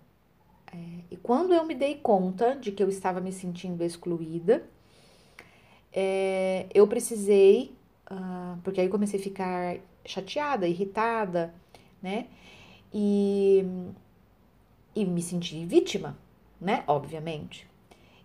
É, 0.73 0.76
e 1.11 1.16
quando 1.16 1.52
eu 1.52 1.66
me 1.66 1.75
dei 1.75 1.96
conta 1.96 2.54
de 2.54 2.70
que 2.70 2.80
eu 2.80 2.88
estava 2.88 3.20
me 3.20 3.32
sentindo 3.32 3.82
excluída, 3.82 4.62
é, 5.92 6.66
eu 6.73 6.87
precisei, 6.87 7.75
uh, 8.08 8.56
porque 8.62 8.80
aí 8.80 8.88
comecei 8.88 9.18
a 9.18 9.23
ficar 9.23 9.78
chateada, 10.04 10.68
irritada, 10.68 11.52
né? 12.00 12.28
E, 12.94 13.64
e 14.94 15.04
me 15.04 15.23
senti 15.23 15.66
vítima, 15.66 16.16
né? 16.61 16.85
Obviamente. 16.87 17.66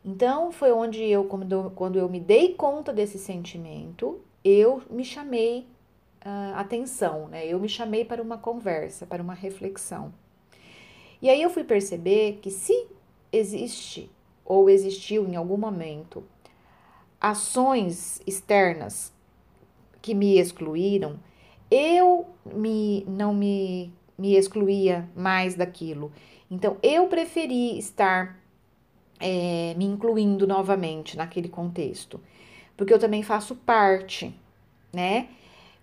Então 0.05 0.51
foi 0.51 0.71
onde 0.71 1.03
eu, 1.03 1.23
quando 1.23 1.51
eu, 1.51 1.71
quando 1.71 1.97
eu 1.97 2.07
me 2.07 2.19
dei 2.19 2.53
conta 2.53 2.93
desse 2.93 3.17
sentimento, 3.17 4.21
eu 4.45 4.83
me 4.87 5.03
chamei 5.03 5.65
uh, 6.25 6.55
atenção, 6.55 7.27
né? 7.27 7.45
Eu 7.45 7.59
me 7.59 7.69
chamei 7.69 8.05
para 8.05 8.21
uma 8.21 8.37
conversa, 8.37 9.05
para 9.05 9.21
uma 9.21 9.33
reflexão. 9.33 10.13
E 11.21 11.29
aí 11.29 11.41
eu 11.41 11.49
fui 11.49 11.63
perceber 11.63 12.39
que 12.41 12.49
se 12.49 12.87
existe 13.31 14.09
ou 14.43 14.69
existiu 14.69 15.27
em 15.27 15.35
algum 15.35 15.57
momento 15.57 16.23
ações 17.19 18.19
externas 18.25 19.13
que 20.01 20.15
me 20.15 20.39
excluíram, 20.39 21.19
eu 21.69 22.25
me, 22.43 23.05
não 23.07 23.33
me, 23.33 23.93
me 24.17 24.35
excluía 24.35 25.07
mais 25.15 25.55
daquilo. 25.55 26.11
Então, 26.49 26.77
eu 26.81 27.07
preferi 27.07 27.77
estar 27.77 28.39
é, 29.19 29.75
me 29.77 29.85
incluindo 29.85 30.47
novamente 30.47 31.15
naquele 31.15 31.47
contexto, 31.47 32.19
porque 32.75 32.93
eu 32.93 32.99
também 32.99 33.21
faço 33.21 33.55
parte, 33.55 34.35
né? 34.91 35.29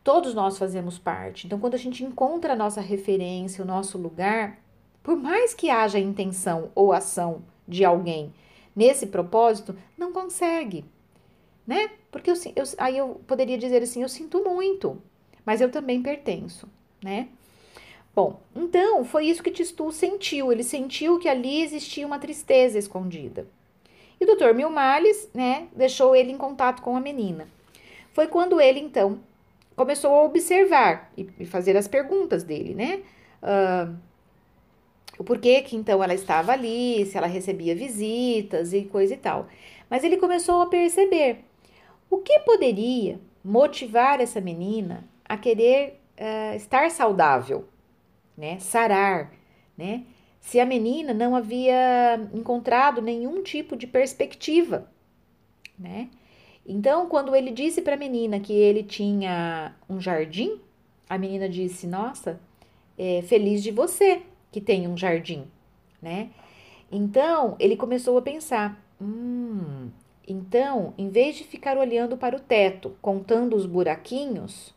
Todos 0.09 0.33
nós 0.33 0.57
fazemos 0.57 0.99
parte. 0.99 1.47
Então, 1.47 1.61
quando 1.61 1.75
a 1.75 1.79
gente 1.79 2.03
encontra 2.03 2.55
a 2.55 2.57
nossa 2.57 2.81
referência, 2.81 3.63
o 3.63 3.67
nosso 3.67 3.99
lugar, 3.99 4.59
por 5.03 5.15
mais 5.15 5.53
que 5.53 5.69
haja 5.69 5.99
intenção 5.99 6.71
ou 6.75 6.95
ação 6.95 7.43
de 7.69 7.85
alguém 7.85 8.33
nesse 8.75 9.09
propósito, 9.09 9.77
não 9.99 10.11
consegue, 10.11 10.83
né? 11.67 11.91
Porque 12.11 12.31
eu, 12.31 12.35
eu, 12.57 12.65
aí 12.79 12.97
eu 12.97 13.21
poderia 13.27 13.59
dizer 13.59 13.83
assim: 13.83 14.01
eu 14.01 14.09
sinto 14.09 14.43
muito, 14.43 14.97
mas 15.45 15.61
eu 15.61 15.71
também 15.71 16.03
pertenço, 16.03 16.67
né? 17.05 17.29
Bom, 18.15 18.41
então 18.57 19.05
foi 19.05 19.27
isso 19.27 19.43
que 19.43 19.51
Tistu 19.51 19.93
sentiu. 19.93 20.51
Ele 20.51 20.63
sentiu 20.63 21.19
que 21.19 21.29
ali 21.29 21.61
existia 21.61 22.07
uma 22.07 22.19
tristeza 22.19 22.79
escondida. 22.79 23.47
E 24.19 24.25
o 24.25 24.35
Dr. 24.35 24.55
Milmales, 24.55 25.29
né, 25.35 25.69
deixou 25.77 26.17
ele 26.17 26.33
em 26.33 26.39
contato 26.39 26.81
com 26.81 26.97
a 26.97 27.01
menina. 27.01 27.47
Foi 28.15 28.27
quando 28.27 28.59
ele, 28.59 28.81
então, 28.81 29.21
começou 29.79 30.15
a 30.15 30.25
observar 30.25 31.11
e 31.17 31.47
fazer 31.47 31.77
as 31.77 31.89
perguntas 31.89 32.43
dele, 32.43 32.75
né? 32.75 33.01
Uh, 33.43 33.97
o 35.19 35.25
porquê 35.25 35.63
que 35.63 35.77
então 35.77 36.03
ela 36.03 36.15
estava 36.15 36.53
ali, 36.53 37.07
se 37.07 37.17
ela 37.17 37.27
recebia 37.27 37.75
visitas 37.75 38.73
e 38.73 38.83
coisa 38.85 39.15
e 39.15 39.17
tal. 39.17 39.49
Mas 39.89 40.05
ele 40.05 40.17
começou 40.17 40.61
a 40.61 40.67
perceber 40.67 41.45
o 42.11 42.19
que 42.19 42.41
poderia 42.41 43.21
motivar 43.43 44.21
essa 44.21 44.41
menina 44.41 45.09
a 45.25 45.37
querer 45.37 46.01
uh, 46.19 46.57
estar 46.57 46.91
saudável, 46.91 47.69
né? 48.37 48.59
Sarar, 48.59 49.33
né? 49.77 50.05
Se 50.41 50.61
a 50.61 50.67
menina 50.67 51.15
não 51.15 51.35
havia 51.35 52.21
encontrado 52.33 53.01
nenhum 53.03 53.43
tipo 53.43 53.77
de 53.77 53.87
perspectiva, 53.87 54.91
né? 55.79 56.09
Então, 56.71 57.09
quando 57.09 57.35
ele 57.35 57.51
disse 57.51 57.81
para 57.81 57.95
a 57.95 57.99
menina 57.99 58.39
que 58.39 58.53
ele 58.53 58.83
tinha 58.83 59.75
um 59.89 59.99
jardim, 59.99 60.61
a 61.09 61.17
menina 61.17 61.49
disse: 61.49 61.87
Nossa, 61.87 62.39
é, 62.99 63.23
feliz 63.23 63.63
de 63.63 63.71
você 63.71 64.21
que 64.53 64.61
tem 64.61 64.87
um 64.87 64.95
jardim, 64.95 65.47
né? 66.03 66.29
Então, 66.93 67.57
ele 67.59 67.75
começou 67.75 68.19
a 68.19 68.23
pensar: 68.23 68.79
Hum, 69.01 69.89
então, 70.27 70.93
em 70.99 71.09
vez 71.09 71.37
de 71.37 71.45
ficar 71.45 71.79
olhando 71.79 72.19
para 72.19 72.37
o 72.37 72.41
teto, 72.41 72.95
contando 73.01 73.57
os 73.57 73.65
buraquinhos, 73.65 74.75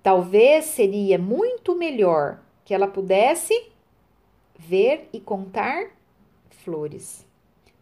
talvez 0.00 0.66
seria 0.66 1.18
muito 1.18 1.74
melhor 1.74 2.40
que 2.64 2.72
ela 2.72 2.86
pudesse 2.86 3.72
ver 4.56 5.08
e 5.12 5.18
contar 5.18 5.90
flores, 6.50 7.26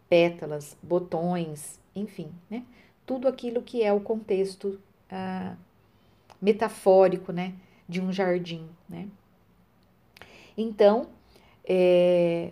pétalas, 0.09 0.75
botões, 0.81 1.79
enfim, 1.95 2.31
né? 2.49 2.63
Tudo 3.07 3.27
aquilo 3.27 3.63
que 3.63 3.81
é 3.81 3.91
o 3.91 3.99
contexto 3.99 4.79
ah, 5.09 5.55
metafórico, 6.39 7.31
né? 7.31 7.55
De 7.89 7.99
um 7.99 8.13
jardim, 8.13 8.69
né? 8.87 9.07
Então, 10.55 11.07
é, 11.63 12.51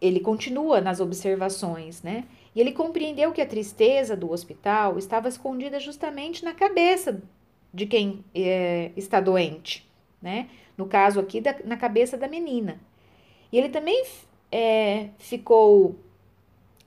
ele 0.00 0.20
continua 0.20 0.80
nas 0.80 1.00
observações, 1.00 2.02
né? 2.02 2.24
E 2.54 2.60
ele 2.60 2.72
compreendeu 2.72 3.32
que 3.32 3.40
a 3.40 3.46
tristeza 3.46 4.16
do 4.16 4.30
hospital 4.30 4.98
estava 4.98 5.28
escondida 5.28 5.78
justamente 5.78 6.44
na 6.44 6.52
cabeça 6.52 7.22
de 7.72 7.86
quem 7.86 8.24
é, 8.34 8.90
está 8.96 9.20
doente, 9.20 9.88
né? 10.20 10.48
No 10.76 10.86
caso 10.86 11.20
aqui, 11.20 11.40
da, 11.40 11.56
na 11.64 11.76
cabeça 11.76 12.16
da 12.16 12.28
menina. 12.28 12.80
E 13.52 13.58
ele 13.58 13.68
também 13.68 14.04
é, 14.50 15.08
ficou. 15.18 15.96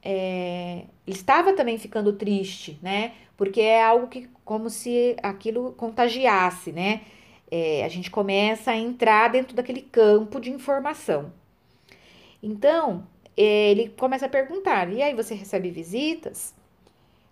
É, 0.04 0.86
estava 1.06 1.54
também 1.54 1.78
ficando 1.78 2.14
triste, 2.14 2.80
né? 2.82 3.14
Porque 3.38 3.62
é 3.62 3.84
algo 3.84 4.08
que, 4.08 4.28
como 4.44 4.70
se 4.70 5.16
aquilo 5.22 5.74
contagiasse, 5.74 6.72
né? 6.72 7.02
É, 7.50 7.84
a 7.84 7.90
gente 7.90 8.10
começa 8.10 8.72
a 8.72 8.78
entrar 8.78 9.30
dentro 9.30 9.56
daquele 9.56 9.82
campo 9.82 10.40
de 10.40 10.50
informação. 10.50 11.32
Então, 12.42 13.06
ele 13.36 13.90
começa 13.90 14.26
a 14.26 14.30
perguntar: 14.30 14.92
e 14.92 15.02
aí 15.02 15.14
você 15.14 15.36
recebe 15.36 15.70
visitas? 15.70 16.54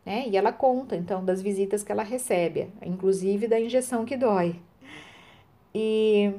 Né? 0.06 0.26
E 0.28 0.38
ela 0.38 0.52
conta, 0.52 0.96
então, 0.96 1.24
das 1.24 1.42
visitas 1.42 1.84
que 1.84 1.92
ela 1.92 2.04
recebe, 2.04 2.70
inclusive 2.86 3.48
da 3.48 3.60
injeção 3.60 4.06
que 4.06 4.18
dói. 4.18 4.56
E, 5.74 6.34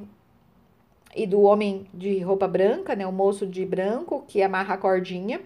e 1.15 1.25
do 1.25 1.41
homem 1.41 1.87
de 1.93 2.19
roupa 2.19 2.47
branca, 2.47 2.95
né? 2.95 3.05
O 3.07 3.11
moço 3.11 3.45
de 3.47 3.65
branco 3.65 4.23
que 4.27 4.41
amarra 4.41 4.75
a 4.75 4.77
cordinha 4.77 5.41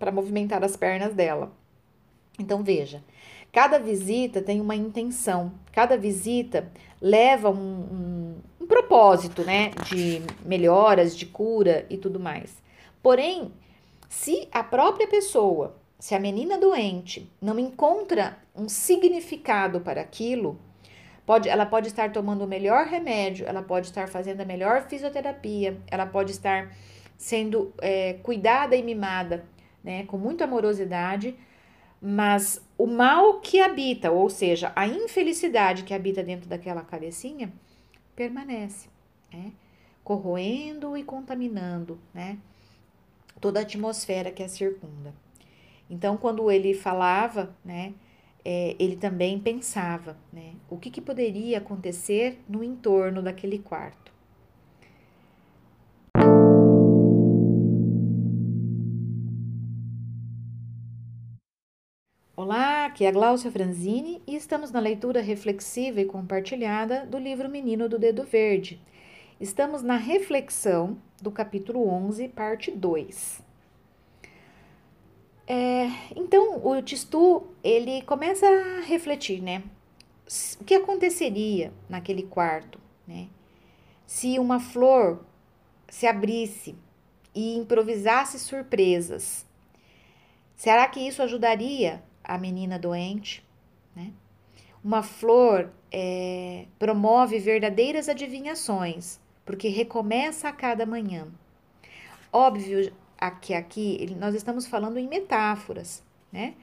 para 0.00 0.10
movimentar 0.10 0.64
as 0.64 0.76
pernas 0.76 1.14
dela. 1.14 1.52
Então, 2.38 2.64
veja, 2.64 3.04
cada 3.52 3.78
visita 3.78 4.40
tem 4.40 4.60
uma 4.60 4.74
intenção, 4.74 5.52
cada 5.70 5.96
visita 5.96 6.72
leva 7.00 7.50
um, 7.50 7.54
um, 7.54 8.34
um 8.62 8.66
propósito, 8.66 9.44
né? 9.44 9.70
De 9.86 10.22
melhoras, 10.44 11.16
de 11.16 11.26
cura 11.26 11.86
e 11.90 11.98
tudo 11.98 12.18
mais. 12.18 12.60
Porém, 13.02 13.52
se 14.08 14.48
a 14.50 14.64
própria 14.64 15.06
pessoa, 15.06 15.76
se 15.98 16.14
a 16.14 16.20
menina 16.20 16.58
doente 16.58 17.30
não 17.40 17.58
encontra 17.58 18.38
um 18.56 18.68
significado 18.68 19.80
para 19.80 20.00
aquilo, 20.00 20.58
pode, 21.26 21.48
ela 21.48 21.66
pode 21.66 21.88
estar 21.88 22.10
tomando 22.10 22.44
o 22.44 22.48
melhor 22.48 22.86
remédio, 22.86 23.46
ela 23.46 23.62
pode 23.62 23.88
estar 23.88 24.08
fazendo 24.08 24.40
a 24.40 24.46
melhor 24.46 24.88
fisioterapia, 24.88 25.76
ela 25.90 26.06
pode 26.06 26.32
estar 26.32 26.74
sendo 27.18 27.72
é, 27.82 28.14
cuidada 28.22 28.74
e 28.74 28.82
mimada, 28.82 29.44
né, 29.82 30.04
com 30.06 30.16
muita 30.16 30.44
amorosidade, 30.44 31.36
mas 32.00 32.64
o 32.78 32.86
mal 32.86 33.40
que 33.40 33.60
habita, 33.60 34.10
ou 34.10 34.30
seja, 34.30 34.72
a 34.74 34.86
infelicidade 34.86 35.84
que 35.84 35.92
habita 35.92 36.22
dentro 36.22 36.48
daquela 36.48 36.82
cabecinha, 36.82 37.52
permanece, 38.16 38.88
né, 39.32 39.52
corroendo 40.02 40.96
e 40.96 41.02
contaminando, 41.02 42.00
né, 42.12 42.38
toda 43.40 43.60
a 43.60 43.62
atmosfera 43.62 44.30
que 44.30 44.42
a 44.42 44.48
circunda. 44.48 45.14
Então, 45.88 46.16
quando 46.16 46.50
ele 46.50 46.72
falava, 46.72 47.54
né, 47.64 47.94
é, 48.44 48.76
ele 48.78 48.96
também 48.96 49.38
pensava, 49.38 50.16
né, 50.32 50.54
o 50.68 50.78
que, 50.78 50.90
que 50.90 51.00
poderia 51.00 51.58
acontecer 51.58 52.40
no 52.48 52.64
entorno 52.64 53.22
daquele 53.22 53.58
quarto. 53.58 54.12
Aqui 63.00 63.06
é 63.06 63.08
a 63.08 63.12
Gláucia 63.12 63.50
Franzini 63.50 64.20
e 64.26 64.36
estamos 64.36 64.70
na 64.70 64.78
leitura 64.78 65.22
reflexiva 65.22 66.02
e 66.02 66.04
compartilhada 66.04 67.06
do 67.06 67.16
livro 67.16 67.48
Menino 67.48 67.88
do 67.88 67.98
Dedo 67.98 68.24
Verde. 68.24 68.78
Estamos 69.40 69.82
na 69.82 69.96
reflexão 69.96 70.98
do 71.18 71.30
capítulo 71.30 71.88
11, 71.88 72.28
parte 72.28 72.70
2. 72.70 73.40
É, 75.46 75.86
então, 76.14 76.60
o 76.62 76.82
Tistu, 76.82 77.46
ele 77.64 78.02
começa 78.02 78.46
a 78.46 78.80
refletir, 78.82 79.40
né? 79.40 79.62
O 80.60 80.64
que 80.64 80.74
aconteceria 80.74 81.72
naquele 81.88 82.24
quarto, 82.24 82.78
né? 83.08 83.28
Se 84.06 84.38
uma 84.38 84.60
flor 84.60 85.24
se 85.88 86.06
abrisse 86.06 86.76
e 87.34 87.56
improvisasse 87.56 88.38
surpresas, 88.38 89.46
será 90.54 90.86
que 90.86 91.00
isso 91.00 91.22
ajudaria 91.22 92.02
a 92.30 92.38
menina 92.38 92.78
doente, 92.78 93.44
né? 93.94 94.12
Uma 94.82 95.02
flor 95.02 95.70
é, 95.90 96.66
promove 96.78 97.40
verdadeiras 97.40 98.08
adivinhações, 98.08 99.18
porque 99.44 99.68
recomeça 99.68 100.48
a 100.48 100.52
cada 100.52 100.86
manhã. 100.86 101.26
Óbvio 102.32 102.92
que 103.40 103.52
aqui 103.52 104.16
nós 104.16 104.34
estamos 104.36 104.66
falando 104.66 104.96
em 104.96 105.08
metáforas, 105.08 106.04
né? 106.32 106.54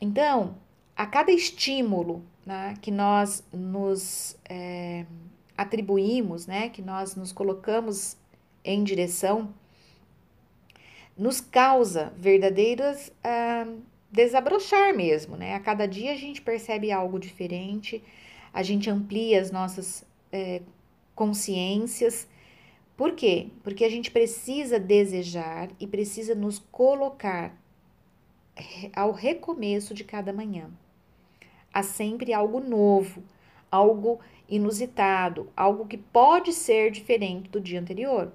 Então, 0.00 0.56
a 0.96 1.06
cada 1.06 1.30
estímulo 1.30 2.24
né, 2.44 2.74
que 2.82 2.90
nós 2.90 3.44
nos 3.52 4.36
é, 4.48 5.06
atribuímos, 5.56 6.48
né, 6.48 6.68
que 6.68 6.82
nós 6.82 7.14
nos 7.14 7.30
colocamos 7.32 8.16
em 8.64 8.82
direção, 8.82 9.54
nos 11.16 11.40
causa 11.40 12.12
verdadeiras 12.16 13.12
ah, 13.22 13.66
desabrochar 14.12 14.94
mesmo, 14.94 15.36
né? 15.36 15.54
A 15.54 15.60
cada 15.60 15.88
dia 15.88 16.12
a 16.12 16.16
gente 16.16 16.42
percebe 16.42 16.92
algo 16.92 17.18
diferente, 17.18 18.04
a 18.52 18.62
gente 18.62 18.90
amplia 18.90 19.40
as 19.40 19.50
nossas 19.50 20.04
é, 20.30 20.60
consciências. 21.14 22.28
Por 22.94 23.14
quê? 23.14 23.48
Porque 23.64 23.84
a 23.84 23.88
gente 23.88 24.10
precisa 24.10 24.78
desejar 24.78 25.70
e 25.80 25.86
precisa 25.86 26.34
nos 26.34 26.58
colocar 26.58 27.58
ao 28.94 29.12
recomeço 29.12 29.94
de 29.94 30.04
cada 30.04 30.30
manhã. 30.30 30.70
Há 31.72 31.82
sempre 31.82 32.34
algo 32.34 32.60
novo, 32.60 33.24
algo 33.70 34.20
inusitado, 34.46 35.50
algo 35.56 35.86
que 35.86 35.96
pode 35.96 36.52
ser 36.52 36.90
diferente 36.90 37.48
do 37.48 37.58
dia 37.58 37.80
anterior, 37.80 38.30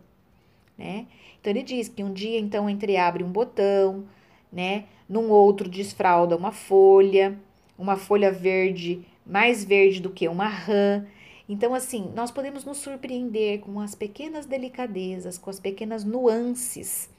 né? 0.76 1.06
Então 1.40 1.52
ele 1.52 1.62
diz 1.62 1.88
que 1.88 2.04
um 2.04 2.12
dia 2.12 2.40
então 2.40 2.68
entreabre 2.68 3.24
um 3.24 3.32
botão, 3.32 4.08
né? 4.52 4.86
Num 5.08 5.30
outro 5.30 5.70
desfralda 5.70 6.36
uma 6.36 6.52
folha, 6.52 7.38
uma 7.78 7.96
folha 7.96 8.32
verde 8.32 9.06
mais 9.26 9.64
verde 9.64 10.02
do 10.02 10.10
que 10.10 10.28
uma 10.28 10.48
rã. 10.48 11.06
Então, 11.50 11.74
assim, 11.74 12.12
nós 12.16 12.32
podemos 12.32 12.66
nos 12.66 12.78
surpreender 12.78 13.60
com 13.60 13.80
as 13.80 13.96
pequenas 13.96 14.46
delicadezas, 14.46 15.38
com 15.38 15.50
as 15.50 15.60
pequenas 15.60 16.04
nuances 16.04 17.10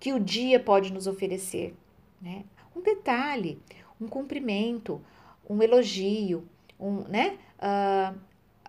que 0.00 0.12
o 0.12 0.18
dia 0.18 0.58
pode 0.58 0.92
nos 0.92 1.06
oferecer. 1.06 1.74
Né? 2.20 2.44
Um 2.74 2.80
detalhe, 2.80 3.60
um 4.00 4.08
cumprimento, 4.08 5.00
um 5.48 5.62
elogio, 5.62 6.44
um, 6.78 7.04
né? 7.08 7.38
Uh, 7.60 8.18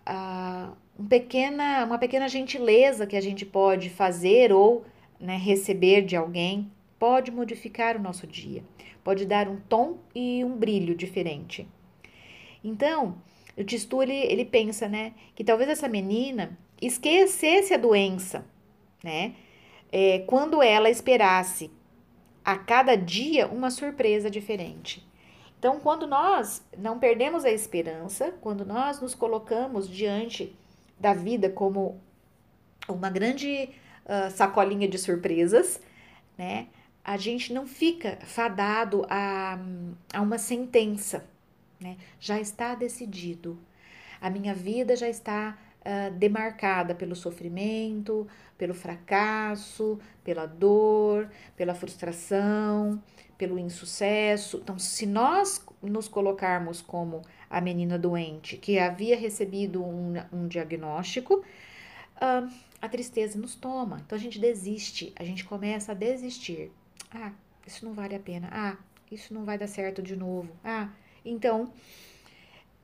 uh, 0.07 0.77
um 0.99 1.07
pequena, 1.07 1.85
uma 1.85 1.97
pequena 1.97 2.27
gentileza 2.27 3.07
que 3.07 3.15
a 3.15 3.21
gente 3.21 3.45
pode 3.45 3.89
fazer 3.89 4.53
ou 4.53 4.85
né, 5.19 5.37
receber 5.37 6.03
de 6.03 6.15
alguém 6.15 6.71
pode 7.03 7.31
modificar 7.31 7.97
o 7.97 8.01
nosso 8.01 8.25
dia, 8.25 8.63
pode 9.03 9.25
dar 9.25 9.49
um 9.49 9.57
tom 9.57 9.97
e 10.15 10.41
um 10.41 10.55
brilho 10.55 10.95
diferente. 10.95 11.67
Então, 12.63 13.17
o 13.57 13.63
Tistu, 13.65 14.01
ele, 14.01 14.13
ele 14.13 14.45
pensa, 14.45 14.87
né, 14.87 15.13
que 15.35 15.43
talvez 15.43 15.69
essa 15.69 15.89
menina 15.89 16.57
esquecesse 16.81 17.73
a 17.73 17.77
doença, 17.77 18.45
né, 19.03 19.35
é, 19.91 20.19
quando 20.19 20.63
ela 20.63 20.89
esperasse 20.89 21.69
a 22.41 22.57
cada 22.57 22.95
dia 22.95 23.49
uma 23.49 23.69
surpresa 23.69 24.29
diferente. 24.29 25.05
Então, 25.59 25.81
quando 25.81 26.07
nós 26.07 26.65
não 26.77 26.99
perdemos 26.99 27.43
a 27.43 27.51
esperança, 27.51 28.33
quando 28.39 28.63
nós 28.63 29.01
nos 29.01 29.13
colocamos 29.13 29.89
diante 29.89 30.57
da 30.97 31.13
vida 31.13 31.49
como 31.49 31.99
uma 32.87 33.09
grande 33.09 33.71
uh, 34.05 34.31
sacolinha 34.31 34.87
de 34.87 34.97
surpresas, 34.97 35.81
né? 36.37 36.69
A 37.03 37.17
gente 37.17 37.51
não 37.51 37.67
fica 37.67 38.17
fadado 38.21 39.05
a, 39.09 39.59
a 40.13 40.21
uma 40.21 40.37
sentença, 40.37 41.25
né? 41.79 41.97
Já 42.19 42.39
está 42.39 42.75
decidido. 42.75 43.59
A 44.21 44.29
minha 44.29 44.53
vida 44.53 44.95
já 44.95 45.09
está 45.09 45.57
uh, 45.81 46.13
demarcada 46.13 46.95
pelo 46.95 47.15
sofrimento, 47.15 48.25
pelo 48.57 48.73
fracasso, 48.73 49.99
pela 50.23 50.45
dor, 50.45 51.29
pela 51.57 51.75
frustração, 51.75 53.03
pelo 53.37 53.59
insucesso. 53.59 54.59
Então, 54.63 54.79
se 54.79 55.05
nós 55.05 55.65
nos 55.81 56.07
colocarmos 56.07 56.81
como 56.81 57.21
a 57.49 57.59
menina 57.59 57.99
doente 57.99 58.55
que 58.55 58.79
havia 58.79 59.17
recebido 59.17 59.83
um, 59.83 60.13
um 60.31 60.47
diagnóstico, 60.47 61.43
uh, 62.15 62.49
a 62.81 62.89
tristeza 62.89 63.39
nos 63.39 63.55
toma. 63.55 64.01
Então 64.05 64.17
a 64.17 64.21
gente 64.21 64.39
desiste, 64.39 65.13
a 65.15 65.23
gente 65.23 65.45
começa 65.45 65.91
a 65.91 65.95
desistir. 65.95 66.71
Ah, 67.13 67.31
isso 67.65 67.85
não 67.85 67.93
vale 67.93 68.15
a 68.15 68.19
pena. 68.19 68.49
Ah, 68.51 68.77
isso 69.11 69.33
não 69.33 69.45
vai 69.45 69.57
dar 69.57 69.67
certo 69.67 70.01
de 70.01 70.15
novo. 70.15 70.51
Ah, 70.63 70.89
então 71.23 71.71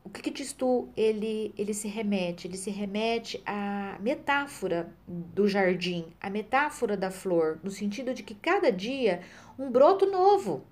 o 0.04 0.10
que, 0.10 0.22
que 0.22 0.32
diz 0.32 0.54
tu? 0.54 0.90
Ele, 0.96 1.54
ele 1.58 1.74
se 1.74 1.88
remete, 1.88 2.48
ele 2.48 2.58
se 2.58 2.70
remete 2.70 3.42
à 3.46 3.98
metáfora 4.00 4.92
do 5.08 5.48
jardim, 5.48 6.08
à 6.20 6.30
metáfora 6.30 6.96
da 6.96 7.12
flor, 7.12 7.60
no 7.64 7.70
sentido 7.70 8.14
de 8.14 8.24
que 8.24 8.34
cada 8.34 8.72
dia 8.72 9.22
um 9.58 9.70
broto 9.70 10.06
novo 10.06 10.64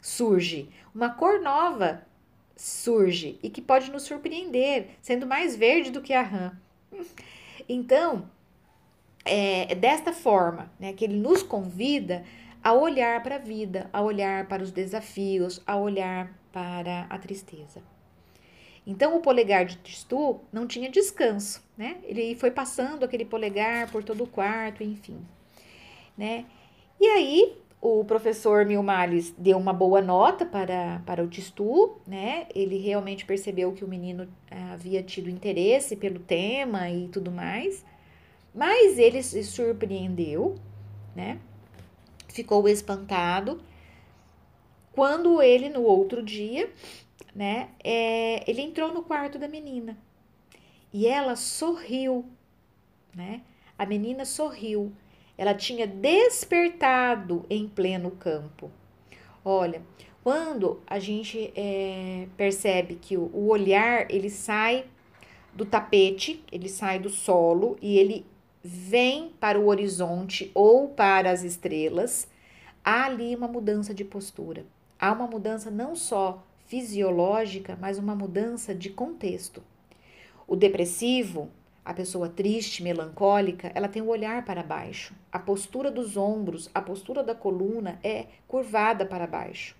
surge, 0.00 0.68
uma 0.94 1.10
cor 1.10 1.40
nova 1.40 2.06
surge 2.56 3.38
e 3.42 3.50
que 3.50 3.62
pode 3.62 3.90
nos 3.90 4.02
surpreender, 4.02 4.88
sendo 5.00 5.26
mais 5.26 5.54
verde 5.54 5.90
do 5.90 6.02
que 6.02 6.12
a 6.12 6.22
rã. 6.22 6.52
Então, 7.68 8.28
é, 9.24 9.70
é 9.70 9.74
desta 9.74 10.12
forma 10.12 10.70
né, 10.80 10.92
que 10.92 11.04
ele 11.04 11.16
nos 11.16 11.42
convida 11.42 12.24
a 12.62 12.72
olhar 12.72 13.22
para 13.22 13.36
a 13.36 13.38
vida, 13.38 13.88
a 13.92 14.02
olhar 14.02 14.46
para 14.46 14.62
os 14.62 14.70
desafios, 14.70 15.62
a 15.66 15.76
olhar 15.76 16.32
para 16.52 17.06
a 17.08 17.18
tristeza. 17.18 17.82
Então, 18.86 19.16
o 19.16 19.20
polegar 19.20 19.64
de 19.64 19.76
Tistu 19.76 20.40
não 20.52 20.66
tinha 20.66 20.90
descanso, 20.90 21.62
né? 21.76 21.98
Ele 22.02 22.34
foi 22.34 22.50
passando 22.50 23.04
aquele 23.04 23.24
polegar 23.24 23.90
por 23.90 24.02
todo 24.02 24.24
o 24.24 24.26
quarto, 24.26 24.82
enfim, 24.82 25.18
né? 26.16 26.46
E 26.98 27.06
aí, 27.06 27.56
o 27.80 28.04
professor 28.04 28.66
Milmales 28.66 29.34
deu 29.38 29.56
uma 29.56 29.72
boa 29.72 30.02
nota 30.02 30.44
para, 30.44 31.00
para 31.06 31.22
o 31.22 31.28
Tistu, 31.28 31.96
né? 32.06 32.46
Ele 32.54 32.78
realmente 32.78 33.24
percebeu 33.24 33.72
que 33.72 33.84
o 33.84 33.88
menino 33.88 34.28
ah, 34.50 34.72
havia 34.74 35.02
tido 35.02 35.30
interesse 35.30 35.96
pelo 35.96 36.18
tema 36.18 36.90
e 36.90 37.08
tudo 37.08 37.30
mais, 37.30 37.84
mas 38.54 38.98
ele 38.98 39.22
se 39.22 39.42
surpreendeu, 39.44 40.56
né? 41.14 41.38
Ficou 42.32 42.68
espantado 42.68 43.60
quando 44.92 45.42
ele, 45.42 45.68
no 45.68 45.82
outro 45.82 46.22
dia, 46.22 46.70
né? 47.34 47.70
É, 47.82 48.48
ele 48.50 48.60
entrou 48.60 48.92
no 48.92 49.02
quarto 49.02 49.38
da 49.38 49.48
menina 49.48 49.96
e 50.92 51.06
ela 51.06 51.36
sorriu, 51.36 52.24
né? 53.14 53.42
A 53.78 53.86
menina 53.86 54.24
sorriu 54.24 54.92
ela 55.40 55.54
tinha 55.54 55.86
despertado 55.86 57.46
em 57.48 57.66
pleno 57.66 58.10
campo. 58.10 58.70
Olha, 59.42 59.80
quando 60.22 60.82
a 60.86 60.98
gente 60.98 61.50
é, 61.56 62.26
percebe 62.36 62.96
que 62.96 63.16
o, 63.16 63.30
o 63.32 63.48
olhar 63.48 64.04
ele 64.10 64.28
sai 64.28 64.84
do 65.54 65.64
tapete, 65.64 66.44
ele 66.52 66.68
sai 66.68 66.98
do 66.98 67.08
solo 67.08 67.78
e 67.80 67.96
ele 67.96 68.26
vem 68.62 69.30
para 69.40 69.58
o 69.58 69.66
horizonte 69.66 70.50
ou 70.54 70.88
para 70.88 71.30
as 71.30 71.42
estrelas, 71.42 72.28
há 72.84 73.04
ali 73.04 73.34
uma 73.34 73.48
mudança 73.48 73.94
de 73.94 74.04
postura. 74.04 74.64
Há 74.98 75.12
uma 75.12 75.26
mudança 75.26 75.70
não 75.70 75.96
só 75.96 76.44
fisiológica, 76.66 77.76
mas 77.80 77.98
uma 77.98 78.14
mudança 78.14 78.74
de 78.74 78.90
contexto. 78.90 79.62
O 80.46 80.54
depressivo, 80.54 81.48
a 81.84 81.94
pessoa 81.94 82.28
triste, 82.28 82.82
melancólica, 82.82 83.72
ela 83.74 83.88
tem 83.88 84.02
o 84.02 84.08
olhar 84.08 84.44
para 84.44 84.62
baixo. 84.62 85.14
A 85.32 85.38
postura 85.38 85.90
dos 85.90 86.16
ombros, 86.16 86.70
a 86.74 86.82
postura 86.82 87.22
da 87.22 87.34
coluna 87.34 87.98
é 88.04 88.26
curvada 88.46 89.06
para 89.06 89.26
baixo, 89.26 89.74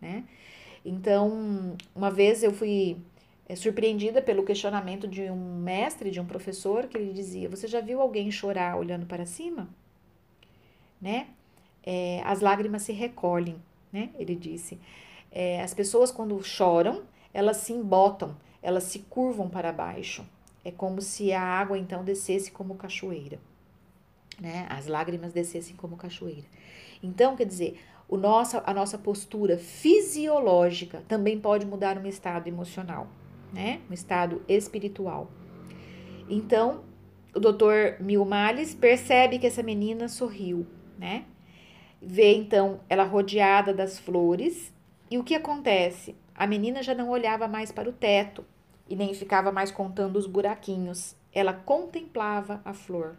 né? 0.00 0.24
Então, 0.84 1.76
uma 1.94 2.10
vez 2.10 2.42
eu 2.42 2.52
fui 2.52 2.96
é, 3.48 3.56
surpreendida 3.56 4.20
pelo 4.20 4.44
questionamento 4.44 5.08
de 5.08 5.22
um 5.22 5.56
mestre, 5.60 6.10
de 6.10 6.20
um 6.20 6.26
professor, 6.26 6.86
que 6.86 6.98
ele 6.98 7.12
dizia: 7.12 7.48
Você 7.48 7.66
já 7.66 7.80
viu 7.80 8.00
alguém 8.00 8.30
chorar 8.30 8.76
olhando 8.76 9.06
para 9.06 9.24
cima? 9.24 9.68
Né? 11.00 11.28
É, 11.82 12.20
as 12.24 12.40
lágrimas 12.40 12.82
se 12.82 12.92
recolhem, 12.92 13.56
né? 13.92 14.10
Ele 14.18 14.34
disse. 14.34 14.78
É, 15.30 15.62
as 15.62 15.72
pessoas, 15.72 16.10
quando 16.10 16.42
choram, 16.42 17.02
elas 17.32 17.58
se 17.58 17.72
embotam, 17.72 18.36
elas 18.62 18.84
se 18.84 19.00
curvam 19.00 19.48
para 19.48 19.72
baixo. 19.72 20.26
É 20.64 20.70
como 20.70 21.00
se 21.00 21.32
a 21.32 21.42
água 21.42 21.78
então 21.78 22.04
descesse 22.04 22.50
como 22.50 22.74
cachoeira, 22.74 23.38
né? 24.40 24.66
As 24.68 24.86
lágrimas 24.86 25.32
descessem 25.32 25.76
como 25.76 25.96
cachoeira. 25.96 26.46
Então, 27.02 27.36
quer 27.36 27.46
dizer, 27.46 27.80
o 28.08 28.16
nossa, 28.16 28.62
a 28.66 28.74
nossa 28.74 28.98
postura 28.98 29.56
fisiológica 29.56 31.02
também 31.06 31.38
pode 31.38 31.64
mudar 31.64 31.96
um 31.96 32.06
estado 32.06 32.48
emocional, 32.48 33.06
né? 33.52 33.80
Um 33.90 33.94
estado 33.94 34.42
espiritual. 34.48 35.30
Então, 36.28 36.82
o 37.34 37.40
doutor 37.40 37.96
Milmales 38.00 38.74
percebe 38.74 39.38
que 39.38 39.46
essa 39.46 39.62
menina 39.62 40.08
sorriu, 40.08 40.66
né? 40.98 41.24
Vê 42.00 42.34
então 42.34 42.80
ela 42.88 43.04
rodeada 43.04 43.74
das 43.74 43.98
flores 43.98 44.72
e 45.10 45.18
o 45.18 45.24
que 45.24 45.34
acontece? 45.34 46.14
A 46.34 46.46
menina 46.46 46.82
já 46.82 46.94
não 46.94 47.08
olhava 47.08 47.48
mais 47.48 47.72
para 47.72 47.88
o 47.88 47.92
teto, 47.92 48.44
e 48.88 48.96
nem 48.96 49.12
ficava 49.12 49.52
mais 49.52 49.70
contando 49.70 50.16
os 50.16 50.26
buraquinhos. 50.26 51.14
Ela 51.32 51.52
contemplava 51.52 52.60
a 52.64 52.72
flor. 52.72 53.16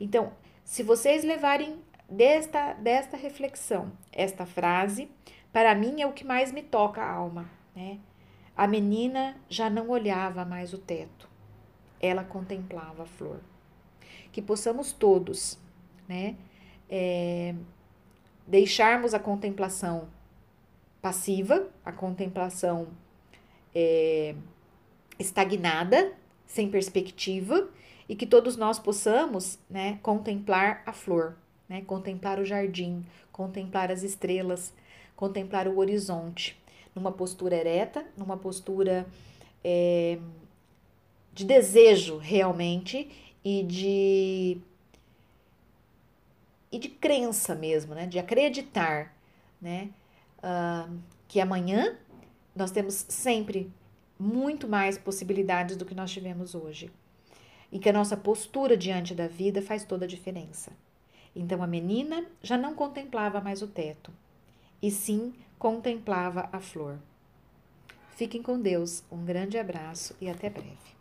Então, 0.00 0.32
se 0.64 0.82
vocês 0.82 1.22
levarem 1.22 1.78
desta, 2.08 2.72
desta 2.74 3.16
reflexão 3.16 3.92
esta 4.10 4.46
frase, 4.46 5.10
para 5.52 5.74
mim 5.74 6.00
é 6.00 6.06
o 6.06 6.12
que 6.12 6.24
mais 6.24 6.50
me 6.50 6.62
toca 6.62 7.02
a 7.02 7.12
alma, 7.12 7.48
né? 7.76 7.98
A 8.56 8.66
menina 8.66 9.36
já 9.48 9.68
não 9.68 9.88
olhava 9.88 10.44
mais 10.44 10.72
o 10.72 10.78
teto, 10.78 11.28
ela 12.00 12.22
contemplava 12.22 13.02
a 13.02 13.06
flor. 13.06 13.40
Que 14.30 14.40
possamos 14.40 14.92
todos, 14.92 15.58
né, 16.08 16.36
é, 16.88 17.54
deixarmos 18.46 19.14
a 19.14 19.18
contemplação 19.18 20.08
passiva, 21.02 21.68
a 21.84 21.92
contemplação 21.92 22.88
é, 23.74 24.34
estagnada, 25.18 26.12
sem 26.46 26.70
perspectiva, 26.70 27.68
e 28.08 28.14
que 28.14 28.26
todos 28.26 28.56
nós 28.56 28.78
possamos 28.78 29.58
né, 29.68 29.98
contemplar 30.02 30.82
a 30.86 30.92
flor, 30.92 31.36
né, 31.68 31.82
contemplar 31.82 32.38
o 32.38 32.44
jardim, 32.44 33.04
contemplar 33.32 33.90
as 33.90 34.02
estrelas, 34.02 34.72
contemplar 35.16 35.66
o 35.66 35.78
horizonte, 35.78 36.60
numa 36.94 37.12
postura 37.12 37.56
ereta, 37.56 38.06
numa 38.16 38.36
postura 38.36 39.06
é, 39.62 40.18
de 41.32 41.44
desejo 41.44 42.18
realmente 42.18 43.10
e 43.44 43.62
de 43.62 44.60
e 46.70 46.78
de 46.78 46.88
crença 46.88 47.54
mesmo, 47.54 47.94
né? 47.94 48.06
De 48.06 48.18
acreditar, 48.18 49.16
né? 49.60 49.90
Uh, 50.38 50.98
que 51.28 51.40
amanhã 51.40 51.96
nós 52.54 52.70
temos 52.70 53.06
sempre 53.08 53.72
muito 54.18 54.68
mais 54.68 54.98
possibilidades 54.98 55.76
do 55.76 55.84
que 55.84 55.94
nós 55.94 56.10
tivemos 56.10 56.54
hoje. 56.54 56.90
E 57.70 57.78
que 57.78 57.88
a 57.88 57.92
nossa 57.92 58.16
postura 58.16 58.76
diante 58.76 59.14
da 59.14 59.28
vida 59.28 59.62
faz 59.62 59.84
toda 59.84 60.04
a 60.04 60.08
diferença. 60.08 60.72
Então 61.34 61.62
a 61.62 61.66
menina 61.66 62.26
já 62.42 62.56
não 62.56 62.74
contemplava 62.74 63.40
mais 63.40 63.62
o 63.62 63.66
teto, 63.66 64.12
e 64.80 64.90
sim 64.90 65.34
contemplava 65.64 66.46
a 66.52 66.60
flor. 66.60 66.98
Fiquem 68.10 68.42
com 68.42 68.60
Deus, 68.60 69.02
um 69.10 69.24
grande 69.24 69.56
abraço 69.56 70.14
e 70.20 70.28
até 70.28 70.50
breve. 70.50 70.93